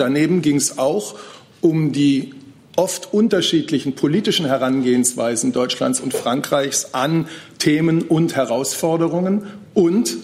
[0.00, 1.14] daneben ging es auch
[1.60, 2.34] um die
[2.76, 7.26] oft unterschiedlichen politischen Herangehensweisen Deutschlands und Frankreichs an
[7.58, 10.16] Themen und Herausforderungen und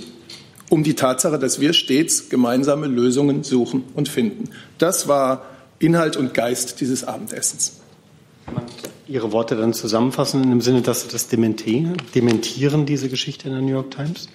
[0.69, 4.51] um die Tatsache, dass wir stets gemeinsame Lösungen suchen und finden.
[4.79, 5.47] Das war
[5.79, 7.81] Inhalt und Geist dieses Abendessens.
[9.07, 13.63] Ihre Worte dann zusammenfassen im Sinne, dass Sie das dementieren, dementieren diese Geschichte in der
[13.63, 14.29] New York Times?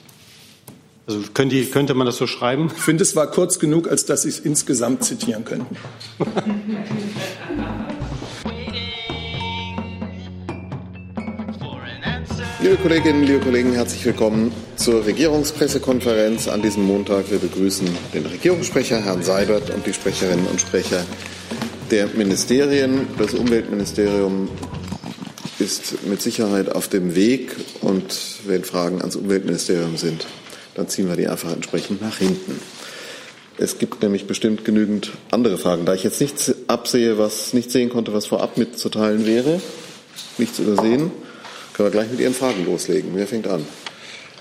[1.11, 2.71] Also könnte, könnte man das so schreiben?
[2.73, 5.75] Ich finde, es war kurz genug, als dass Sie es insgesamt zitieren könnten.
[12.61, 17.29] Liebe Kolleginnen, liebe Kollegen, herzlich willkommen zur Regierungspressekonferenz an diesem Montag.
[17.29, 21.03] Wir begrüßen den Regierungssprecher, Herrn Seibert, und die Sprecherinnen und Sprecher
[21.89, 23.07] der Ministerien.
[23.17, 24.47] Das Umweltministerium
[25.59, 30.25] ist mit Sicherheit auf dem Weg und wenn Fragen ans Umweltministerium sind,
[30.75, 32.59] dann ziehen wir die einfach entsprechend nach hinten.
[33.57, 35.85] Es gibt nämlich bestimmt genügend andere Fragen.
[35.85, 39.61] Da ich jetzt nichts absehe, was nicht sehen konnte, was vorab mitzuteilen wäre,
[40.37, 41.11] nichts übersehen,
[41.73, 43.11] können wir gleich mit Ihren Fragen loslegen.
[43.13, 43.65] Wer fängt an?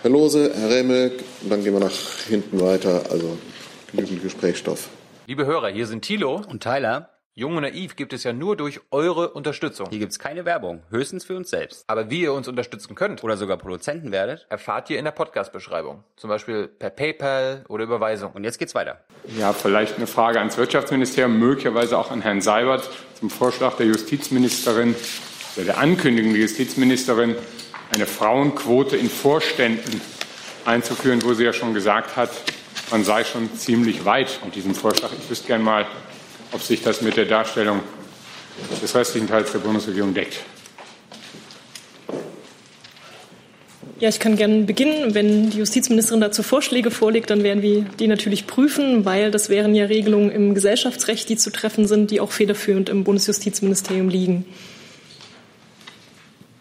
[0.02, 1.92] Herr Lose, Herr Remme, und dann gehen wir nach
[2.28, 3.02] hinten weiter.
[3.10, 3.36] Also
[3.92, 4.88] genügend Gesprächsstoff.
[5.26, 7.10] Liebe Hörer, hier sind Thilo und Tyler.
[7.40, 9.88] Jung und naiv gibt es ja nur durch eure Unterstützung.
[9.88, 11.84] Hier gibt es keine Werbung, höchstens für uns selbst.
[11.86, 16.04] Aber wie ihr uns unterstützen könnt oder sogar Produzenten werdet, erfahrt ihr in der Podcast-Beschreibung.
[16.16, 18.32] Zum Beispiel per PayPal oder Überweisung.
[18.32, 19.00] Und jetzt geht's weiter.
[19.38, 24.94] Ja, vielleicht eine Frage ans Wirtschaftsministerium, möglicherweise auch an Herrn Seibert zum Vorschlag der Justizministerin
[25.56, 27.36] der Ankündigung der Justizministerin,
[27.94, 30.02] eine Frauenquote in Vorständen
[30.66, 32.28] einzuführen, wo sie ja schon gesagt hat,
[32.90, 35.08] man sei schon ziemlich weit mit diesem Vorschlag.
[35.18, 35.86] Ich wüsste gerne mal,
[36.52, 37.80] ob sich das mit der Darstellung
[38.82, 40.40] des restlichen Teils der Bundesregierung deckt.
[44.00, 45.14] Ja, ich kann gerne beginnen.
[45.14, 49.74] Wenn die Justizministerin dazu Vorschläge vorlegt, dann werden wir die natürlich prüfen, weil das wären
[49.74, 54.46] ja Regelungen im Gesellschaftsrecht, die zu treffen sind, die auch federführend im Bundesjustizministerium liegen.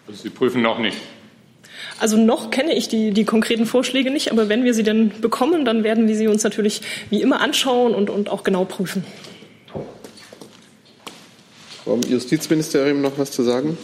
[0.06, 0.98] Also Sie prüfen noch nicht.
[1.98, 5.64] Also noch kenne ich die, die konkreten Vorschläge nicht, aber wenn wir sie denn bekommen,
[5.64, 9.06] dann werden wir sie uns natürlich wie immer anschauen und, und auch genau prüfen.
[11.90, 13.76] Vom Justizministerium noch was zu sagen?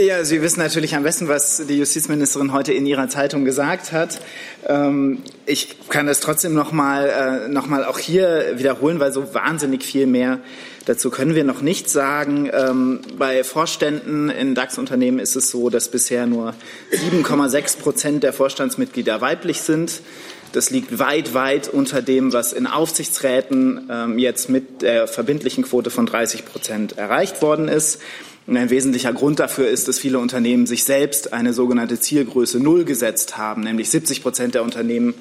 [0.00, 4.18] Ja, Sie wissen natürlich am besten, was die Justizministerin heute in ihrer Zeitung gesagt hat.
[4.66, 9.34] Ähm, ich kann das trotzdem noch mal, äh, noch mal auch hier wiederholen, weil so
[9.34, 10.40] wahnsinnig viel mehr
[10.86, 12.50] dazu können wir noch nicht sagen.
[12.50, 16.54] Ähm, bei Vorständen in DAX-Unternehmen ist es so, dass bisher nur
[16.92, 20.00] 7,6 Prozent der Vorstandsmitglieder weiblich sind.
[20.52, 25.90] Das liegt weit, weit unter dem, was in Aufsichtsräten ähm, jetzt mit der verbindlichen Quote
[25.90, 28.00] von 30 Prozent erreicht worden ist.
[28.46, 32.84] Und ein wesentlicher Grund dafür ist, dass viele Unternehmen sich selbst eine sogenannte Zielgröße Null
[32.84, 35.14] gesetzt haben, nämlich 70 Prozent der Unternehmen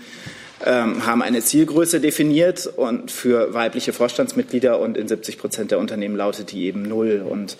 [0.65, 6.15] ähm, haben eine Zielgröße definiert und für weibliche Vorstandsmitglieder und in 70 Prozent der Unternehmen
[6.15, 7.23] lautet die eben Null.
[7.27, 7.57] Und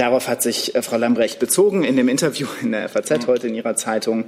[0.00, 3.26] darauf hat sich äh, Frau Lambrecht bezogen in dem Interview in der FAZ mhm.
[3.26, 4.24] heute in ihrer Zeitung.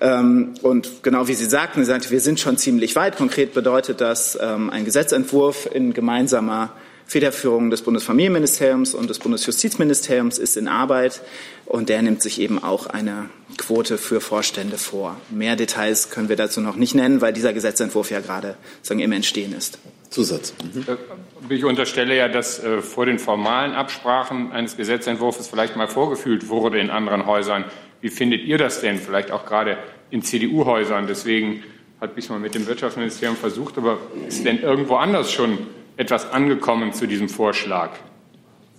[0.00, 3.16] Ähm, und genau wie Sie sagten, sie sagte, wir sind schon ziemlich weit.
[3.16, 6.72] Konkret bedeutet das ähm, ein Gesetzentwurf in gemeinsamer
[7.06, 11.20] Federführung des Bundesfamilienministeriums und des Bundesjustizministeriums ist in Arbeit
[11.66, 15.16] und der nimmt sich eben auch eine Quote für Vorstände vor.
[15.28, 19.10] Mehr Details können wir dazu noch nicht nennen, weil dieser Gesetzentwurf ja gerade sagen, im
[19.10, 19.78] Entstehen ist.
[20.10, 20.54] Zusatz.
[20.74, 20.84] Mhm.
[20.86, 26.48] Äh, ich unterstelle ja, dass äh, vor den formalen Absprachen eines Gesetzentwurfs vielleicht mal vorgefühlt
[26.48, 27.64] wurde in anderen Häusern.
[28.00, 28.98] Wie findet ihr das denn?
[28.98, 29.78] Vielleicht auch gerade
[30.10, 31.06] in CDU-Häusern.
[31.06, 31.62] Deswegen
[32.00, 35.58] hat mal mit dem Wirtschaftsministerium versucht, aber ist denn irgendwo anders schon
[35.96, 37.90] etwas angekommen zu diesem Vorschlag?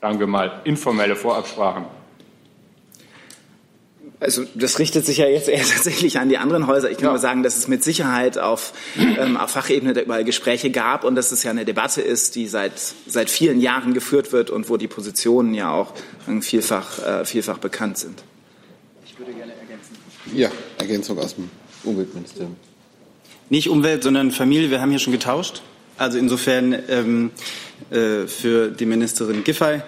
[0.02, 1.86] Sagen wir mal informelle Vorabsprachen.
[4.22, 6.92] Also das richtet sich ja jetzt eher tatsächlich an die anderen Häuser.
[6.92, 7.12] Ich kann ja.
[7.12, 11.32] nur sagen, dass es mit Sicherheit auf, ähm, auf Fachebene überall Gespräche gab und dass
[11.32, 12.74] es ja eine Debatte ist, die seit,
[13.08, 15.94] seit vielen Jahren geführt wird und wo die Positionen ja auch
[16.42, 18.24] vielfach, äh, vielfach bekannt sind.
[19.04, 19.98] Ich würde gerne ergänzen.
[20.36, 21.50] Ja, Ergänzung aus dem
[21.84, 22.56] Umweltministerium.
[23.50, 24.70] Nicht Umwelt, sondern Familie.
[24.70, 25.64] Wir haben hier schon getauscht.
[25.98, 27.32] Also insofern ähm,
[27.90, 29.82] äh, für die Ministerin Giffey.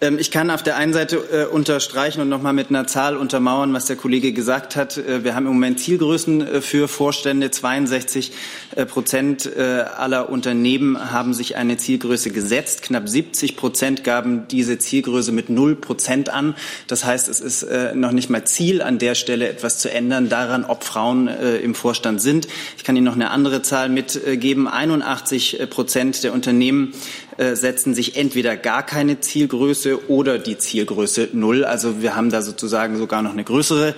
[0.00, 3.72] Ähm, ich kann auf der einen Seite äh, unterstreichen und nochmal mit einer Zahl untermauern,
[3.72, 4.98] was der Kollege gesagt hat.
[4.98, 7.50] Äh, wir haben im Moment Zielgrößen äh, für Vorstände.
[7.50, 8.32] 62
[8.74, 12.82] äh, Prozent aller Unternehmen haben sich eine Zielgröße gesetzt.
[12.82, 16.54] Knapp 70 Prozent gaben diese Zielgröße mit 0 Prozent an.
[16.86, 20.64] Das heißt, es ist noch nicht mal Ziel, an der Stelle etwas zu ändern, daran,
[20.64, 22.48] ob Frauen im Vorstand sind.
[22.76, 24.68] Ich kann Ihnen noch eine andere Zahl mitgeben.
[24.68, 26.92] 81 Prozent der Unternehmen
[27.38, 31.64] setzen sich entweder gar keine Zielgröße Zielgröße oder die Zielgröße null.
[31.64, 33.94] Also wir haben da sozusagen sogar noch eine größere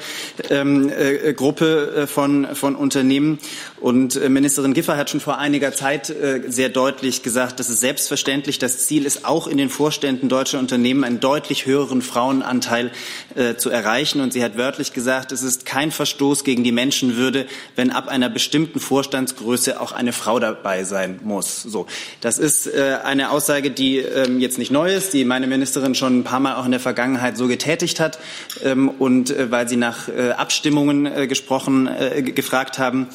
[0.51, 3.39] ähm, äh, Gruppe äh, von, von Unternehmen.
[3.81, 7.81] Und äh, Ministerin Giffey hat schon vor einiger Zeit äh, sehr deutlich gesagt, dass es
[7.81, 12.91] selbstverständlich das Ziel ist, auch in den Vorständen deutscher Unternehmen einen deutlich höheren Frauenanteil
[13.37, 14.21] äh, zu erreichen.
[14.21, 17.47] Und sie hat wörtlich gesagt, es ist kein Verstoß gegen die Menschenwürde,
[17.77, 21.63] wenn ab einer bestimmten Vorstandsgröße auch eine Frau dabei sein muss.
[21.63, 21.87] So,
[22.21, 26.25] das ist eine Aussage, die ähm, jetzt nicht neu ist, die meine Ministerin schon ein
[26.25, 28.19] paar Mal auch in der Vergangenheit so getätigt hat.
[28.65, 31.89] Ähm, und weil Sie nach Abstimmungen gesprochen,
[32.35, 33.09] gefragt haben,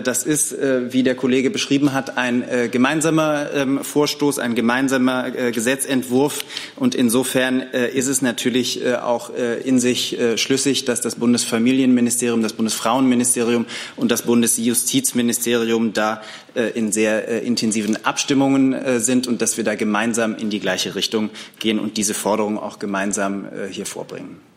[0.00, 5.34] das ist, äh, wie der Kollege beschrieben hat, ein äh, gemeinsamer ähm, Vorstoß, ein gemeinsamer
[5.34, 6.44] äh, Gesetzentwurf.
[6.76, 11.16] Und insofern äh, ist es natürlich äh, auch äh, in sich äh, schlüssig, dass das
[11.16, 13.66] Bundesfamilienministerium, das Bundesfrauenministerium
[13.96, 16.22] und das Bundesjustizministerium da
[16.54, 20.60] äh, in sehr äh, intensiven Abstimmungen äh, sind und dass wir da gemeinsam in die
[20.60, 24.49] gleiche Richtung gehen und diese Forderung auch gemeinsam hier vorbringen.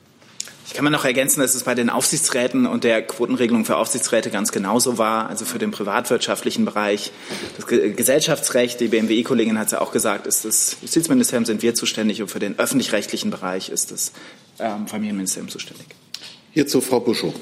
[0.73, 4.31] Ich kann mir noch ergänzen, dass es bei den Aufsichtsräten und der Quotenregelung für Aufsichtsräte
[4.31, 5.29] ganz genauso war.
[5.29, 7.11] Also für den privatwirtschaftlichen Bereich,
[7.57, 12.23] das Gesellschaftsrecht, die BMWI-Kollegin hat es ja auch gesagt, ist das Justizministerium sind wir zuständig
[12.23, 14.13] und für den öffentlich-rechtlichen Bereich ist das
[14.57, 15.85] ähm, Familienministerium zuständig.
[16.53, 17.35] Hierzu Frau Buschow.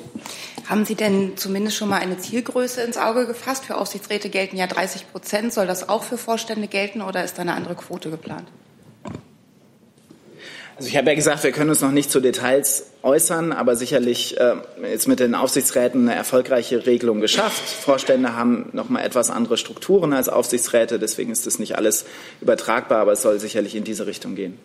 [0.68, 3.64] Haben Sie denn zumindest schon mal eine Zielgröße ins Auge gefasst?
[3.64, 5.54] Für Aufsichtsräte gelten ja 30 Prozent.
[5.54, 8.50] Soll das auch für Vorstände gelten oder ist da eine andere Quote geplant?
[10.82, 14.40] Also ich habe ja gesagt, wir können uns noch nicht zu Details äußern, aber sicherlich
[14.40, 14.56] äh,
[14.92, 17.62] ist mit den Aufsichtsräten eine erfolgreiche Regelung geschafft.
[17.62, 22.06] Vorstände haben noch mal etwas andere Strukturen als Aufsichtsräte, deswegen ist das nicht alles
[22.42, 24.58] übertragbar, aber es soll sicherlich in diese Richtung gehen.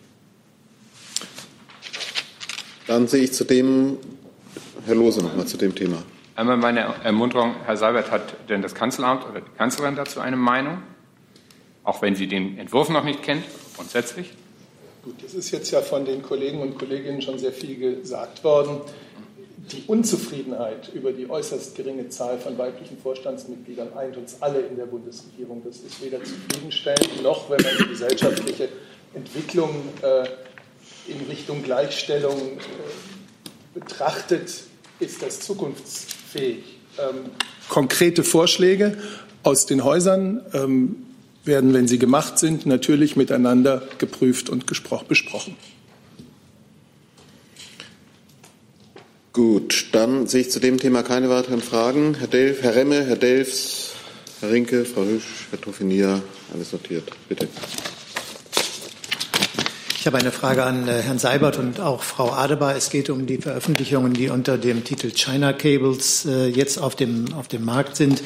[2.87, 3.99] Dann sehe ich zu dem
[4.87, 6.01] Herr Lose noch mal zu dem Thema.
[6.35, 10.79] Einmal meine Ermunterung, Herr Seibert, hat denn das Kanzleramt oder die Kanzlerin dazu eine Meinung?
[11.83, 13.43] Auch wenn sie den Entwurf noch nicht kennt,
[13.75, 14.31] grundsätzlich?
[15.07, 18.81] Gut, es ist jetzt ja von den Kollegen und Kolleginnen schon sehr viel gesagt worden.
[19.71, 24.85] Die Unzufriedenheit über die äußerst geringe Zahl von weiblichen Vorstandsmitgliedern eint uns alle in der
[24.85, 25.61] Bundesregierung.
[25.63, 28.67] Das ist weder zufriedenstellend noch, wenn man die gesellschaftliche
[29.13, 29.69] Entwicklung
[30.01, 30.27] äh,
[31.09, 34.63] in Richtung Gleichstellung äh, betrachtet,
[34.99, 36.65] ist das zukunftsfähig.
[36.99, 37.31] Ähm,
[37.69, 38.97] konkrete Vorschläge
[39.43, 41.06] aus den Häusern ähm,
[41.47, 45.55] werden, wenn sie gemacht sind, natürlich miteinander geprüft und besprochen.
[49.33, 52.15] Gut, dann sehe ich zu dem Thema keine weiteren Fragen.
[52.15, 53.93] Herr, Delf, Herr Remme, Herr Delfs,
[54.39, 56.23] Herr Rinke, Frau Hüsch, Herr Toffinier,
[56.53, 57.11] alles notiert.
[57.29, 57.47] Bitte.
[59.99, 62.75] Ich habe eine Frage an äh, Herrn Seibert und auch Frau Adebar.
[62.75, 67.33] Es geht um die Veröffentlichungen, die unter dem Titel China Cables äh, jetzt auf dem,
[67.33, 68.23] auf dem Markt sind.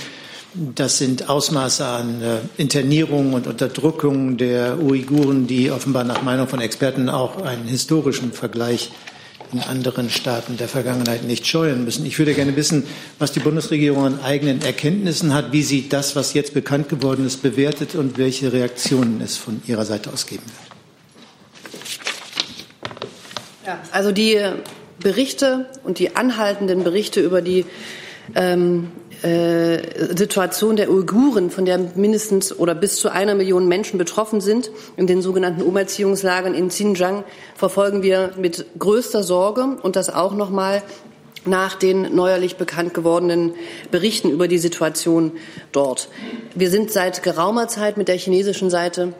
[0.53, 6.59] Das sind Ausmaße an äh, Internierung und Unterdrückung der Uiguren, die offenbar nach Meinung von
[6.59, 8.91] Experten auch einen historischen Vergleich
[9.53, 12.05] in anderen Staaten der Vergangenheit nicht scheuen müssen.
[12.05, 12.83] Ich würde gerne wissen,
[13.17, 17.41] was die Bundesregierung an eigenen Erkenntnissen hat, wie sie das, was jetzt bekannt geworden ist,
[17.41, 20.71] bewertet und welche Reaktionen es von Ihrer Seite aus geben wird.
[23.65, 24.37] Ja, also die
[24.99, 27.65] Berichte und die anhaltenden Berichte über die
[28.35, 28.91] ähm,
[29.23, 34.71] äh, Situation der Uiguren, von der mindestens oder bis zu einer Million Menschen betroffen sind,
[34.97, 37.23] in den sogenannten Umerziehungslagern in Xinjiang,
[37.55, 40.81] verfolgen wir mit größter Sorge und das auch noch mal
[41.45, 43.53] nach den neuerlich bekannt gewordenen
[43.89, 45.31] Berichten über die Situation
[45.71, 46.09] dort.
[46.53, 49.13] Wir sind seit geraumer Zeit mit der chinesischen Seite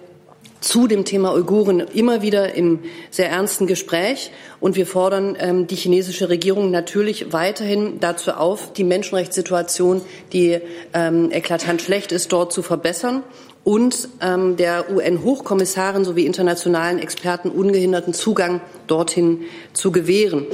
[0.61, 4.31] zu dem Thema Uiguren immer wieder im sehr ernsten Gespräch.
[4.59, 10.01] Und wir fordern ähm, die chinesische Regierung natürlich weiterhin dazu auf, die Menschenrechtssituation,
[10.31, 10.59] die
[10.93, 13.23] ähm, eklatant schlecht ist, dort zu verbessern
[13.63, 19.41] und ähm, der UN-Hochkommissarin sowie internationalen Experten ungehinderten Zugang dorthin
[19.73, 20.45] zu gewähren.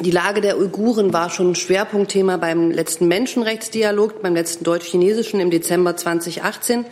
[0.00, 5.96] Die Lage der Uiguren war schon Schwerpunktthema beim letzten Menschenrechtsdialog, beim letzten deutsch-chinesischen im Dezember
[5.96, 6.84] 2018.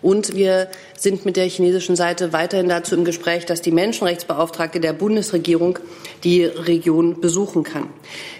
[0.00, 4.92] Und wir sind mit der chinesischen Seite weiterhin dazu im Gespräch, dass die Menschenrechtsbeauftragte der
[4.92, 5.78] Bundesregierung
[6.22, 7.88] die Region besuchen kann.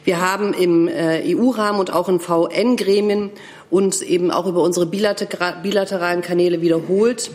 [0.05, 3.31] Wir haben im äh, EU-Rahmen und auch in VN-Gremien
[3.71, 7.31] uns eben auch über unsere bilateralen Kanäle wiederholt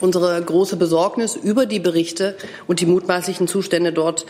[0.00, 4.26] unsere große Besorgnis über die Berichte und die mutmaßlichen Zustände dort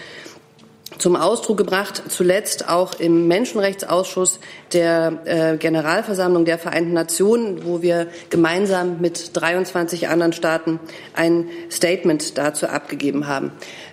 [0.98, 4.40] zum Ausdruck gebracht, zuletzt auch im Menschenrechtsausschuss
[4.72, 10.80] der äh, Generalversammlung der Vereinten Nationen, wo wir gemeinsam mit 23 anderen Staaten
[11.14, 13.52] ein Statement dazu abgegeben haben.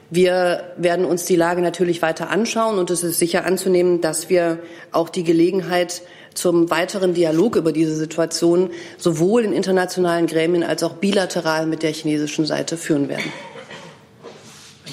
[0.09, 4.59] Wir werden uns die Lage natürlich weiter anschauen und es ist sicher anzunehmen, dass wir
[4.91, 6.01] auch die Gelegenheit
[6.33, 11.91] zum weiteren Dialog über diese Situation sowohl in internationalen Gremien als auch bilateral mit der
[11.91, 13.31] chinesischen Seite führen werden.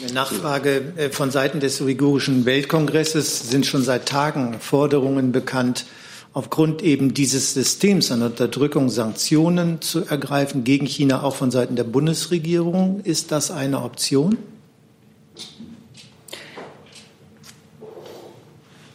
[0.00, 5.86] Eine Nachfrage äh, von Seiten des Uigurischen Weltkongresses sind schon seit Tagen Forderungen bekannt,
[6.32, 11.84] aufgrund eben dieses Systems an Unterdrückung Sanktionen zu ergreifen gegen China, auch von Seiten der
[11.84, 13.00] Bundesregierung.
[13.02, 14.38] Ist das eine Option?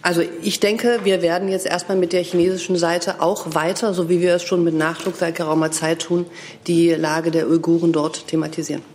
[0.02, 4.22] Also ich denke, wir werden jetzt erstmal mit der chinesischen Seite auch weiter, so wie
[4.22, 6.26] wir es schon mit Nachdruck seit geraumer Zeit tun,
[6.68, 8.93] die Lage der Uiguren dort thematisieren.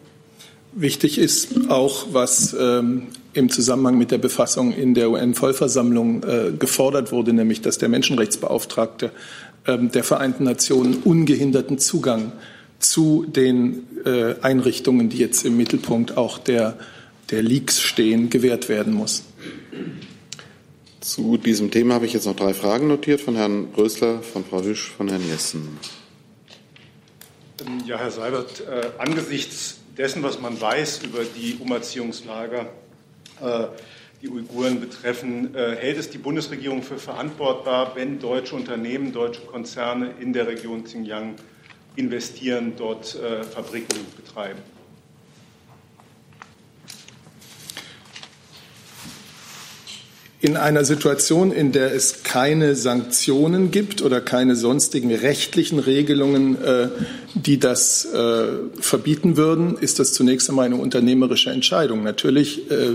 [0.80, 7.10] Wichtig ist auch, was ähm, im Zusammenhang mit der Befassung in der UN-Vollversammlung äh, gefordert
[7.10, 9.10] wurde, nämlich dass der Menschenrechtsbeauftragte
[9.66, 12.30] ähm, der Vereinten Nationen ungehinderten Zugang
[12.78, 16.78] zu den äh, Einrichtungen, die jetzt im Mittelpunkt auch der,
[17.32, 19.24] der Leaks stehen, gewährt werden muss.
[21.00, 24.62] Zu diesem Thema habe ich jetzt noch drei Fragen notiert von Herrn Rösler, von Frau
[24.62, 25.76] Hüsch, von Herrn Jessen.
[27.84, 32.70] Ja, Herr Seibert, äh, angesichts dessen, was man weiß über die Umerziehungslager,
[33.42, 33.66] äh,
[34.22, 40.14] die Uiguren betreffen, äh, hält es die Bundesregierung für verantwortbar, wenn deutsche Unternehmen, deutsche Konzerne
[40.20, 41.34] in der Region Xinjiang
[41.96, 44.60] investieren, dort äh, Fabriken betreiben?
[50.40, 56.88] In einer Situation, in der es keine Sanktionen gibt oder keine sonstigen rechtlichen Regelungen, äh,
[57.34, 58.46] die das äh,
[58.78, 62.04] verbieten würden, ist das zunächst einmal eine unternehmerische Entscheidung.
[62.04, 62.92] Natürlich äh,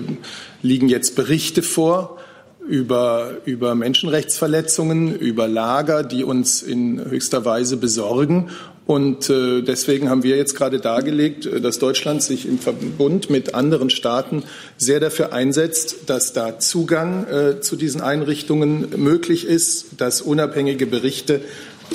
[0.62, 2.18] liegen jetzt Berichte vor
[2.66, 8.52] über, über Menschenrechtsverletzungen, über Lager, die uns in höchster Weise besorgen.
[8.86, 13.56] Und äh, deswegen haben wir jetzt gerade dargelegt, äh, dass Deutschland sich im Verbund mit
[13.56, 14.44] anderen Staaten
[14.78, 21.42] sehr dafür einsetzt, dass da Zugang äh, zu diesen Einrichtungen möglich ist, dass unabhängige Berichte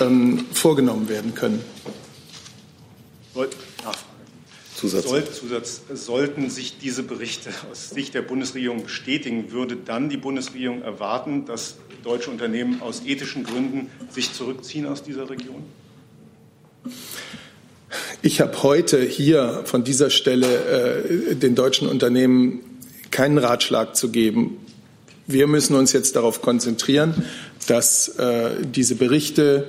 [0.01, 1.63] ähm, vorgenommen werden können.
[4.79, 5.09] Zusatz.
[5.09, 5.83] Soll, Zusatz.
[5.93, 11.79] Sollten sich diese Berichte aus Sicht der Bundesregierung bestätigen, würde dann die Bundesregierung erwarten, dass
[12.05, 15.65] deutsche Unternehmen aus ethischen Gründen sich zurückziehen aus dieser Region?
[18.23, 22.61] Ich habe heute hier von dieser Stelle äh, den deutschen Unternehmen
[23.11, 24.59] keinen Ratschlag zu geben.
[25.27, 27.25] Wir müssen uns jetzt darauf konzentrieren,
[27.67, 29.69] dass äh, diese Berichte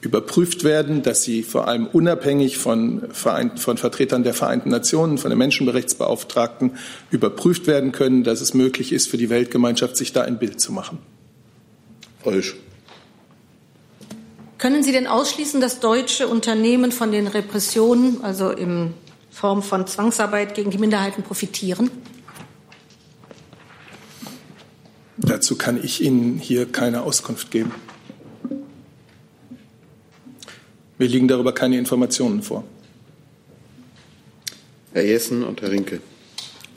[0.00, 5.30] überprüft werden, dass sie vor allem unabhängig von, Verein, von Vertretern der Vereinten Nationen, von
[5.30, 6.72] den Menschenrechtsbeauftragten
[7.10, 10.72] überprüft werden können, dass es möglich ist, für die Weltgemeinschaft sich da ein Bild zu
[10.72, 10.98] machen.
[12.22, 12.56] Frau Hüsch.
[14.58, 18.94] Können Sie denn ausschließen, dass deutsche Unternehmen von den Repressionen, also in
[19.30, 21.90] Form von Zwangsarbeit gegen die Minderheiten, profitieren?
[25.18, 27.72] Dazu kann ich Ihnen hier keine Auskunft geben.
[30.98, 32.64] Mir liegen darüber keine Informationen vor.
[34.94, 36.00] Herr Jessen und Herr Rinke.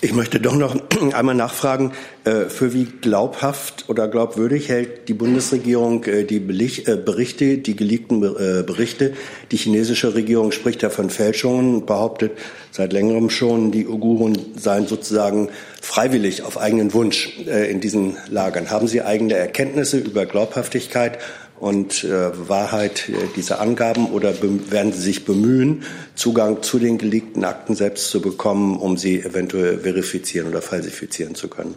[0.02, 0.78] Ich möchte doch noch
[1.14, 1.92] einmal nachfragen,
[2.24, 8.22] äh, für wie glaubhaft oder glaubwürdig hält die Bundesregierung äh, die äh, Berichte, die geleakten
[8.22, 9.14] Berichte?
[9.52, 12.32] Die chinesische Regierung spricht ja von Fälschungen und behauptet
[12.72, 15.50] seit längerem schon, die Uiguren seien sozusagen
[15.82, 18.70] freiwillig auf eigenen Wunsch in diesen Lagern.
[18.70, 21.20] Haben Sie eigene Erkenntnisse über Glaubhaftigkeit
[21.60, 25.84] und äh, Wahrheit äh, dieser Angaben oder werden Sie sich bemühen,
[26.16, 31.48] Zugang zu den geleakten Akten selbst zu bekommen, um sie eventuell verifizieren oder falsifizieren zu
[31.48, 31.76] können?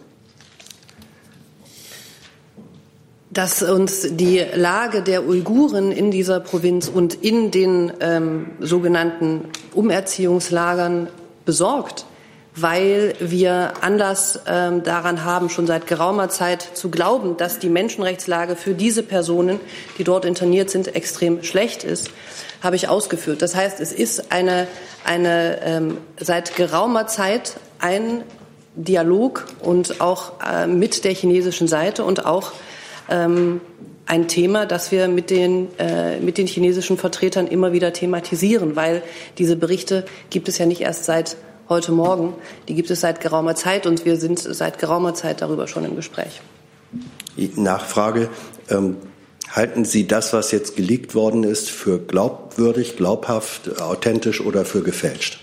[3.29, 11.07] Dass uns die Lage der Uiguren in dieser Provinz und in den ähm, sogenannten Umerziehungslagern
[11.45, 12.05] besorgt,
[12.55, 18.55] weil wir Anlass ähm, daran haben, schon seit geraumer Zeit zu glauben, dass die Menschenrechtslage
[18.55, 19.59] für diese Personen,
[19.97, 22.11] die dort interniert sind, extrem schlecht ist,
[22.61, 23.41] habe ich ausgeführt.
[23.41, 24.67] Das heißt, es ist eine,
[25.03, 28.23] eine ähm, seit geraumer Zeit ein
[28.75, 32.51] Dialog und auch äh, mit der chinesischen Seite und auch
[33.09, 33.61] ähm,
[34.05, 39.01] ein Thema, das wir mit den, äh, mit den chinesischen Vertretern immer wieder thematisieren, weil
[39.37, 41.37] diese Berichte gibt es ja nicht erst seit
[41.69, 42.33] heute Morgen,
[42.67, 45.95] die gibt es seit geraumer Zeit und wir sind seit geraumer Zeit darüber schon im
[45.95, 46.41] Gespräch.
[47.55, 48.29] Nachfrage.
[48.69, 48.97] Ähm,
[49.49, 55.39] halten Sie das, was jetzt geleakt worden ist, für glaubwürdig, glaubhaft, authentisch oder für gefälscht?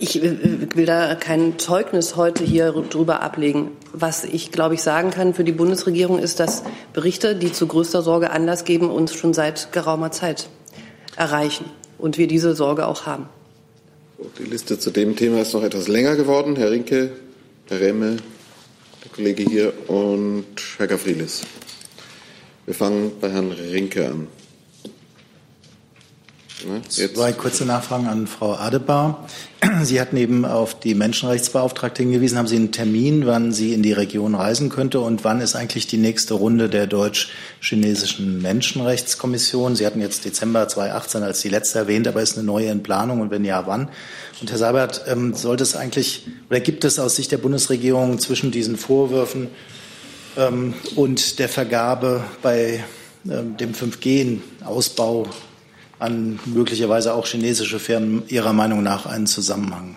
[0.00, 3.72] Ich will da kein Zeugnis heute hier drüber ablegen.
[3.92, 8.02] Was ich, glaube ich, sagen kann für die Bundesregierung ist, dass Berichte, die zu größter
[8.02, 10.48] Sorge Anlass geben, uns schon seit geraumer Zeit
[11.16, 11.64] erreichen
[11.98, 13.28] und wir diese Sorge auch haben.
[14.20, 16.56] Die Liste zu dem Thema ist noch etwas länger geworden.
[16.56, 17.12] Herr Rinke,
[17.68, 18.16] Herr Remme,
[19.04, 20.44] der Kollege hier und
[20.76, 21.42] Herr Gavrilis.
[22.66, 24.26] Wir fangen bei Herrn Rinke an.
[26.66, 26.82] Ne?
[26.88, 29.28] Zwei kurze Nachfragen an Frau Adebar.
[29.82, 32.36] Sie hatten eben auf die Menschenrechtsbeauftragte hingewiesen.
[32.36, 35.86] Haben Sie einen Termin, wann sie in die Region reisen könnte und wann ist eigentlich
[35.86, 39.76] die nächste Runde der deutsch-chinesischen Menschenrechtskommission?
[39.76, 43.20] Sie hatten jetzt Dezember 2018 als die letzte erwähnt, aber ist eine neue in Planung
[43.20, 43.88] und wenn ja, wann?
[44.40, 48.50] Und Herr Seibert, ähm, sollte es eigentlich oder gibt es aus Sicht der Bundesregierung zwischen
[48.50, 49.48] diesen Vorwürfen
[50.36, 52.84] ähm, und der Vergabe bei
[53.28, 55.26] ähm, dem 5G-Ausbau
[55.98, 59.96] an möglicherweise auch chinesische Firmen Ihrer Meinung nach einen Zusammenhang?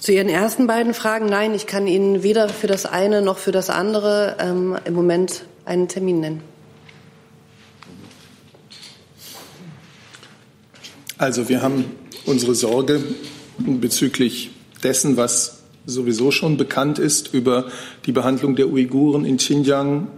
[0.00, 3.52] Zu Ihren ersten beiden Fragen, nein, ich kann Ihnen weder für das eine noch für
[3.52, 6.42] das andere ähm, im Moment einen Termin nennen.
[11.18, 11.86] Also wir haben
[12.26, 13.02] unsere Sorge
[13.58, 14.50] bezüglich
[14.82, 17.70] dessen, was sowieso schon bekannt ist über
[18.04, 20.08] die Behandlung der Uiguren in Xinjiang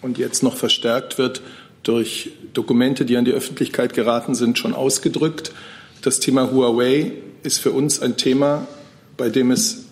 [0.00, 1.42] und jetzt noch verstärkt wird
[1.82, 5.52] durch Dokumente, die an die Öffentlichkeit geraten sind, schon ausgedrückt.
[6.02, 7.12] Das Thema Huawei
[7.42, 8.66] ist für uns ein Thema,
[9.16, 9.86] bei dem es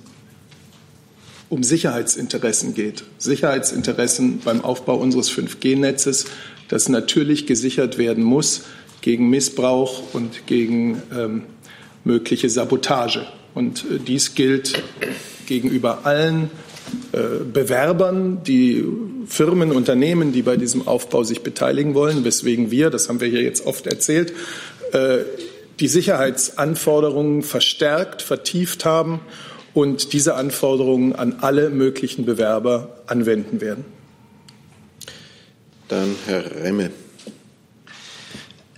[1.48, 3.02] um Sicherheitsinteressen geht.
[3.18, 6.26] Sicherheitsinteressen beim Aufbau unseres 5G-Netzes,
[6.68, 8.62] das natürlich gesichert werden muss
[9.00, 11.42] gegen Missbrauch und gegen ähm,
[12.04, 13.26] mögliche Sabotage.
[13.54, 14.80] Und äh, dies gilt
[15.46, 16.50] gegenüber allen
[17.52, 18.84] Bewerbern, die
[19.26, 23.42] Firmen, Unternehmen, die bei diesem Aufbau sich beteiligen wollen, weswegen wir, das haben wir hier
[23.42, 24.32] jetzt oft erzählt,
[24.92, 25.18] äh,
[25.78, 29.20] die Sicherheitsanforderungen verstärkt, vertieft haben
[29.72, 33.84] und diese Anforderungen an alle möglichen Bewerber anwenden werden.
[35.88, 36.90] Dann Herr Remme.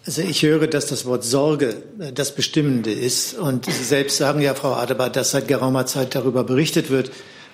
[0.04, 3.38] Also ich höre, dass das Wort Sorge äh, das Bestimmende ist.
[3.38, 7.11] Und Sie selbst sagen ja, Frau Adebar, dass seit geraumer Zeit darüber berichtet wird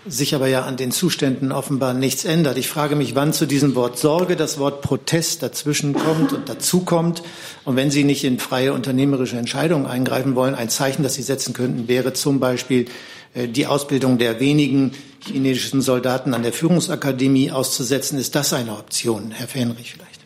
[0.06, 2.56] sich aber ja an den Zuständen offenbar nichts ändert.
[2.56, 7.22] Ich frage mich, wann zu diesem Wort Sorge das Wort Protest dazwischen kommt und dazukommt.
[7.64, 11.52] Und wenn Sie nicht in freie unternehmerische Entscheidungen eingreifen wollen, ein Zeichen, das Sie setzen
[11.52, 12.86] könnten, wäre zum Beispiel
[13.34, 14.92] äh, die Ausbildung der wenigen
[15.26, 18.18] chinesischen Soldaten an der Führungsakademie auszusetzen.
[18.18, 20.18] Ist das eine Option, Herr Fähnrich vielleicht?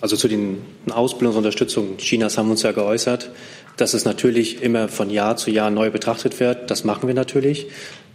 [0.00, 3.30] Also zu den Ausbildungsunterstützungen Chinas haben wir uns ja geäußert
[3.76, 6.70] dass es natürlich immer von Jahr zu Jahr neu betrachtet wird.
[6.70, 7.66] Das machen wir natürlich.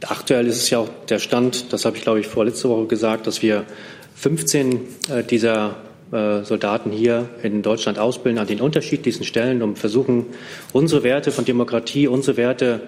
[0.08, 3.28] Aktuell ist es ja auch der Stand, das habe ich glaube ich vorletzte Woche gesagt,
[3.28, 3.66] dass wir
[4.16, 5.76] 15 äh, dieser
[6.12, 10.26] äh, Soldaten hier in Deutschland ausbilden an den unterschiedlichsten Stellen, um versuchen,
[10.74, 12.82] unsere Werte von Demokratie, unsere Werte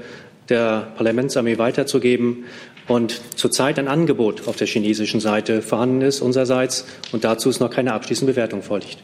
[0.49, 2.45] der Parlamentsarmee weiterzugeben
[2.87, 7.69] und zurzeit ein Angebot auf der chinesischen Seite vorhanden ist, unsererseits, und dazu ist noch
[7.69, 8.97] keine abschließende Bewertung vorliegt.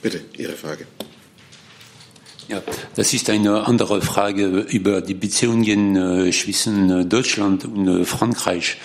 [0.00, 0.86] Bitte, Ihre Frage.
[2.48, 2.62] Ja,
[2.94, 8.76] das ist eine andere Frage über die Beziehungen äh, zwischen äh, Deutschland und äh, Frankreich.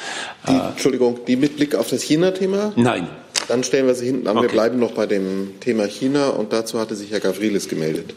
[0.47, 2.74] Die, Entschuldigung, die mit Blick auf das China-Thema?
[2.76, 3.08] Nein.
[3.47, 4.38] Dann stellen wir sie hinten an.
[4.38, 4.47] Okay.
[4.47, 8.15] Wir bleiben noch bei dem Thema China und dazu hatte sich Herr Gavrilis gemeldet.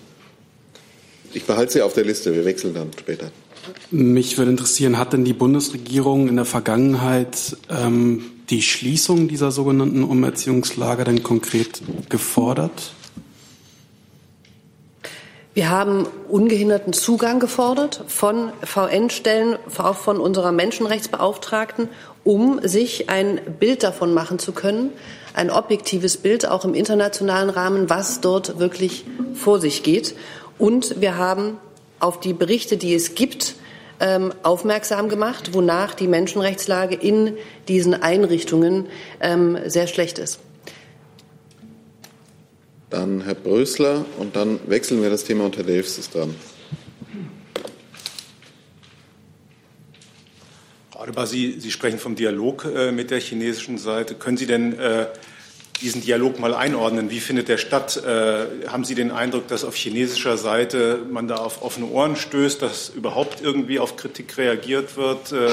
[1.35, 2.35] Ich behalte Sie auf der Liste.
[2.35, 3.31] Wir wechseln dann später.
[3.91, 10.05] Mich würde interessieren, hat denn die Bundesregierung in der Vergangenheit ähm, die Schließung dieser sogenannten
[10.05, 12.93] Umerziehungslager denn konkret gefordert?
[15.55, 21.89] Wir haben ungehinderten Zugang gefordert von VN-Stellen, auch von unserer Menschenrechtsbeauftragten,
[22.25, 24.91] um sich ein Bild davon machen zu können,
[25.33, 30.17] ein objektives Bild auch im internationalen Rahmen, was dort wirklich vor sich geht.
[30.59, 31.59] Und wir haben
[32.01, 33.55] auf die Berichte, die es gibt,
[34.01, 37.37] ähm, aufmerksam gemacht, wonach die Menschenrechtslage in
[37.69, 38.87] diesen Einrichtungen
[39.21, 40.41] ähm, sehr schlecht ist
[42.91, 46.35] dann Herr Brösler und dann wechseln wir das Thema und Herr Delfs ist dran.
[50.91, 54.15] Frau Adebar, Sie, Sie sprechen vom Dialog äh, mit der chinesischen Seite.
[54.15, 55.07] Können Sie denn äh,
[55.81, 57.11] diesen Dialog mal einordnen?
[57.11, 58.03] Wie findet der statt?
[58.05, 62.63] Äh, haben Sie den Eindruck, dass auf chinesischer Seite man da auf offene Ohren stößt,
[62.63, 65.49] dass überhaupt irgendwie auf Kritik reagiert wird, äh,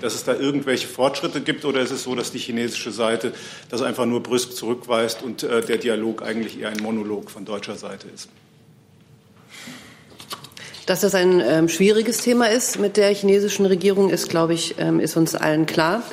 [0.00, 1.64] dass es da irgendwelche Fortschritte gibt?
[1.64, 3.32] Oder ist es so, dass die chinesische Seite
[3.68, 7.76] das einfach nur brüsk zurückweist und äh, der Dialog eigentlich eher ein Monolog von deutscher
[7.76, 8.28] Seite ist?
[10.86, 15.00] Dass das ein ähm, schwieriges Thema ist mit der chinesischen Regierung, ist, glaube ich, ähm,
[15.00, 16.04] ist uns allen klar.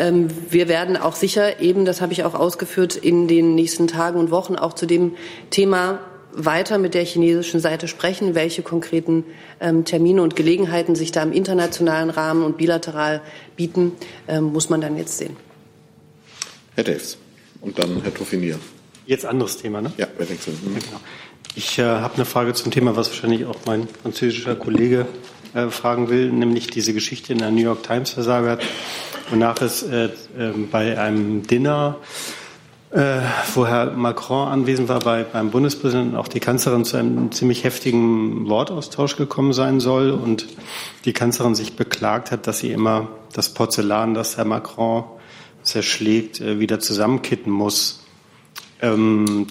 [0.00, 4.18] Ähm, wir werden auch sicher eben, das habe ich auch ausgeführt, in den nächsten Tagen
[4.18, 5.14] und Wochen auch zu dem
[5.50, 6.00] Thema
[6.32, 9.24] weiter mit der chinesischen Seite sprechen, welche konkreten
[9.60, 13.20] ähm, Termine und Gelegenheiten sich da im internationalen Rahmen und bilateral
[13.56, 13.92] bieten,
[14.26, 15.36] ähm, muss man dann jetzt sehen.
[16.76, 17.18] Herr Delfs
[17.60, 18.58] und dann Herr Toffinier.
[19.06, 19.92] Jetzt anderes Thema, ne?
[19.98, 20.56] Ja, wir wechseln.
[20.64, 20.74] Mhm.
[20.74, 21.00] Ja, genau.
[21.56, 25.06] Ich äh, habe eine Frage zum Thema, was wahrscheinlich auch mein französischer Kollege
[25.54, 28.62] äh, fragen will, nämlich diese Geschichte in der New York Times versagert,
[29.30, 31.96] wonach es äh, ähm, bei einem Dinner
[32.90, 33.20] äh,
[33.54, 38.48] wo Herr Macron anwesend war, bei, beim Bundespräsidenten auch die Kanzlerin zu einem ziemlich heftigen
[38.48, 40.46] Wortaustausch gekommen sein soll und
[41.04, 45.04] die Kanzlerin sich beklagt hat, dass sie immer das Porzellan, das Herr Macron
[45.62, 47.99] zerschlägt, äh, wieder zusammenkitten muss.
[48.82, 49.46] Ähm,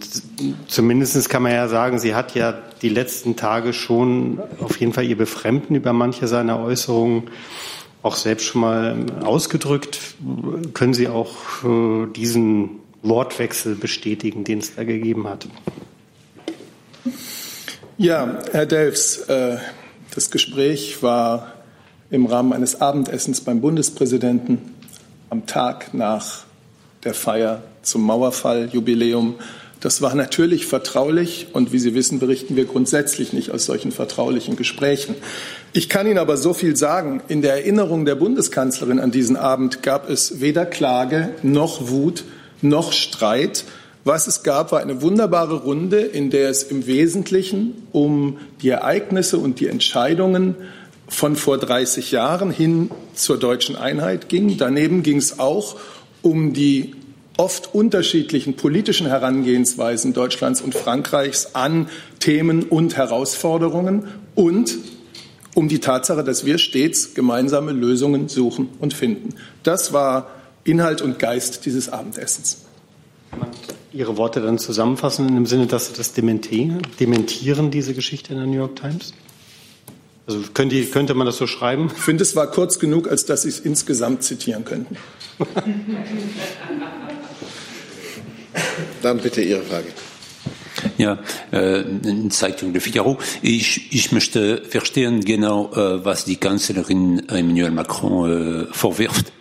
[0.67, 5.05] zumindest kann man ja sagen, sie hat ja die letzten Tage schon auf jeden Fall
[5.05, 7.29] ihr Befremden über manche seiner Äußerungen
[8.01, 9.99] auch selbst schon mal ausgedrückt.
[10.73, 15.47] Können Sie auch äh, diesen Wortwechsel bestätigen, den es da gegeben hat.
[17.97, 19.57] Ja, Herr Delfs, äh,
[20.15, 21.53] das Gespräch war
[22.09, 24.73] im Rahmen eines Abendessens beim Bundespräsidenten
[25.29, 26.45] am Tag nach
[27.03, 29.35] der Feier zum Mauerfall-Jubiläum.
[29.79, 34.57] Das war natürlich vertraulich und wie Sie wissen, berichten wir grundsätzlich nicht aus solchen vertraulichen
[34.57, 35.15] Gesprächen.
[35.71, 37.21] Ich kann Ihnen aber so viel sagen.
[37.29, 42.25] In der Erinnerung der Bundeskanzlerin an diesen Abend gab es weder Klage noch Wut
[42.61, 43.63] noch Streit.
[44.03, 49.37] Was es gab, war eine wunderbare Runde, in der es im Wesentlichen um die Ereignisse
[49.37, 50.55] und die Entscheidungen
[51.07, 54.57] von vor 30 Jahren hin zur deutschen Einheit ging.
[54.57, 55.79] Daneben ging es auch um
[56.23, 56.95] die
[57.37, 61.87] oft unterschiedlichen politischen Herangehensweisen Deutschlands und Frankreichs an
[62.19, 64.77] Themen und Herausforderungen und
[65.55, 69.35] um die Tatsache, dass wir stets gemeinsame Lösungen suchen und finden.
[69.63, 70.29] Das war
[70.63, 72.59] Inhalt und Geist dieses Abendessens.
[73.31, 73.49] Kann man
[73.91, 78.47] Ihre Worte dann zusammenfassen im Sinne, dass Sie das dementieren, dementieren diese Geschichte in der
[78.47, 79.13] New York Times?
[80.27, 81.89] Also könnte, könnte man das so schreiben?
[81.95, 84.95] Ich finde, es war kurz genug, als dass Sie es insgesamt zitieren könnten.
[89.01, 89.87] Dann bitte Ihre Frage.
[90.97, 91.19] Ja,
[91.51, 91.83] äh,
[92.29, 93.17] Zeitung Le Figaro.
[93.41, 99.31] Ich, ich möchte verstehen genau, äh, was die Kanzlerin Emmanuel Macron äh, vorwirft.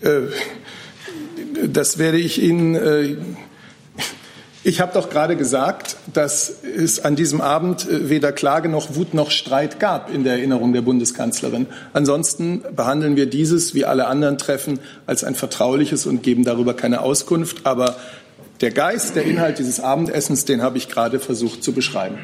[0.00, 0.22] Äh,
[1.66, 3.49] das werde ich Ihnen.
[4.62, 9.14] Ich habe doch gerade gesagt, dass es an diesem Abend äh, weder Klage noch Wut
[9.14, 11.66] noch Streit gab in der Erinnerung der Bundeskanzlerin.
[11.94, 17.00] Ansonsten behandeln wir dieses wie alle anderen Treffen als ein vertrauliches und geben darüber keine
[17.00, 17.64] Auskunft.
[17.64, 17.96] Aber
[18.60, 22.18] der Geist, der Inhalt dieses Abendessens, den habe ich gerade versucht zu beschreiben.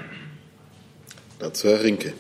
[1.39, 2.13] Dazu Herr Rinke.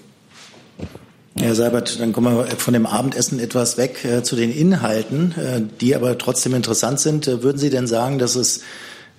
[1.38, 5.60] Herr Seibert, dann kommen wir von dem Abendessen etwas weg äh, zu den Inhalten, äh,
[5.82, 7.28] die aber trotzdem interessant sind.
[7.28, 8.62] Äh, würden Sie denn sagen, dass es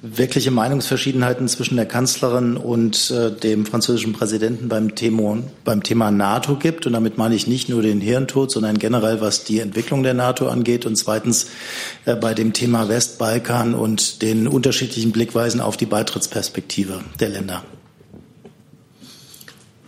[0.01, 6.55] wirkliche Meinungsverschiedenheiten zwischen der Kanzlerin und äh, dem französischen Präsidenten beim Thema, beim Thema NATO
[6.55, 6.85] gibt?
[6.85, 10.49] Und damit meine ich nicht nur den Hirntod, sondern generell, was die Entwicklung der NATO
[10.49, 10.85] angeht.
[10.85, 11.47] Und zweitens
[12.05, 17.63] äh, bei dem Thema Westbalkan und den unterschiedlichen Blickweisen auf die Beitrittsperspektive der Länder.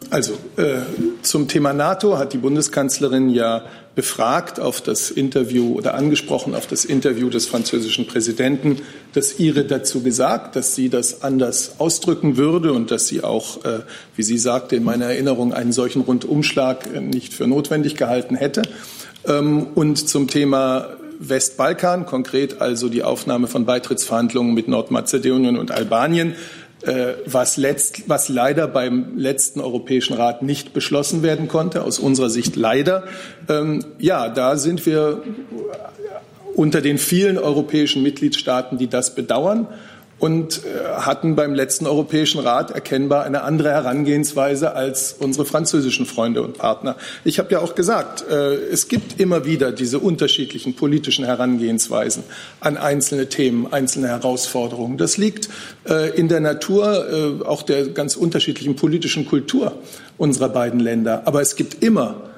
[0.09, 0.79] Also äh,
[1.21, 3.65] zum Thema NATO hat die Bundeskanzlerin ja
[3.99, 8.77] befragt auf das Interview oder angesprochen auf das Interview des französischen Präsidenten,
[9.11, 13.79] das ihre dazu gesagt, dass sie das anders ausdrücken würde und dass sie auch, äh,
[14.15, 18.61] wie sie sagte, in meiner Erinnerung einen solchen Rundumschlag äh, nicht für notwendig gehalten hätte.
[19.27, 26.35] Ähm, und zum Thema Westbalkan, konkret also die Aufnahme von Beitrittsverhandlungen mit Nordmazedonien und Albanien,
[27.25, 32.55] was, letzt, was leider beim letzten Europäischen Rat nicht beschlossen werden konnte, aus unserer Sicht
[32.55, 33.03] leider.
[33.49, 35.23] Ähm, ja, da sind wir
[36.55, 39.67] unter den vielen europäischen Mitgliedstaaten, die das bedauern
[40.19, 46.41] und äh, hatten beim letzten Europäischen Rat erkennbar eine andere Herangehensweise als unsere französischen Freunde
[46.43, 46.97] und Partner.
[47.23, 52.23] Ich habe ja auch gesagt, äh, es gibt immer wieder diese unterschiedlichen politischen Herangehensweisen
[52.59, 54.97] an einzelne Themen, einzelne Herausforderungen.
[54.97, 55.49] Das liegt
[55.87, 59.77] äh, in der Natur auch der ganz unterschiedlichen politischen Kultur
[60.17, 61.23] unserer beiden Länder.
[61.25, 62.29] Aber es gibt immer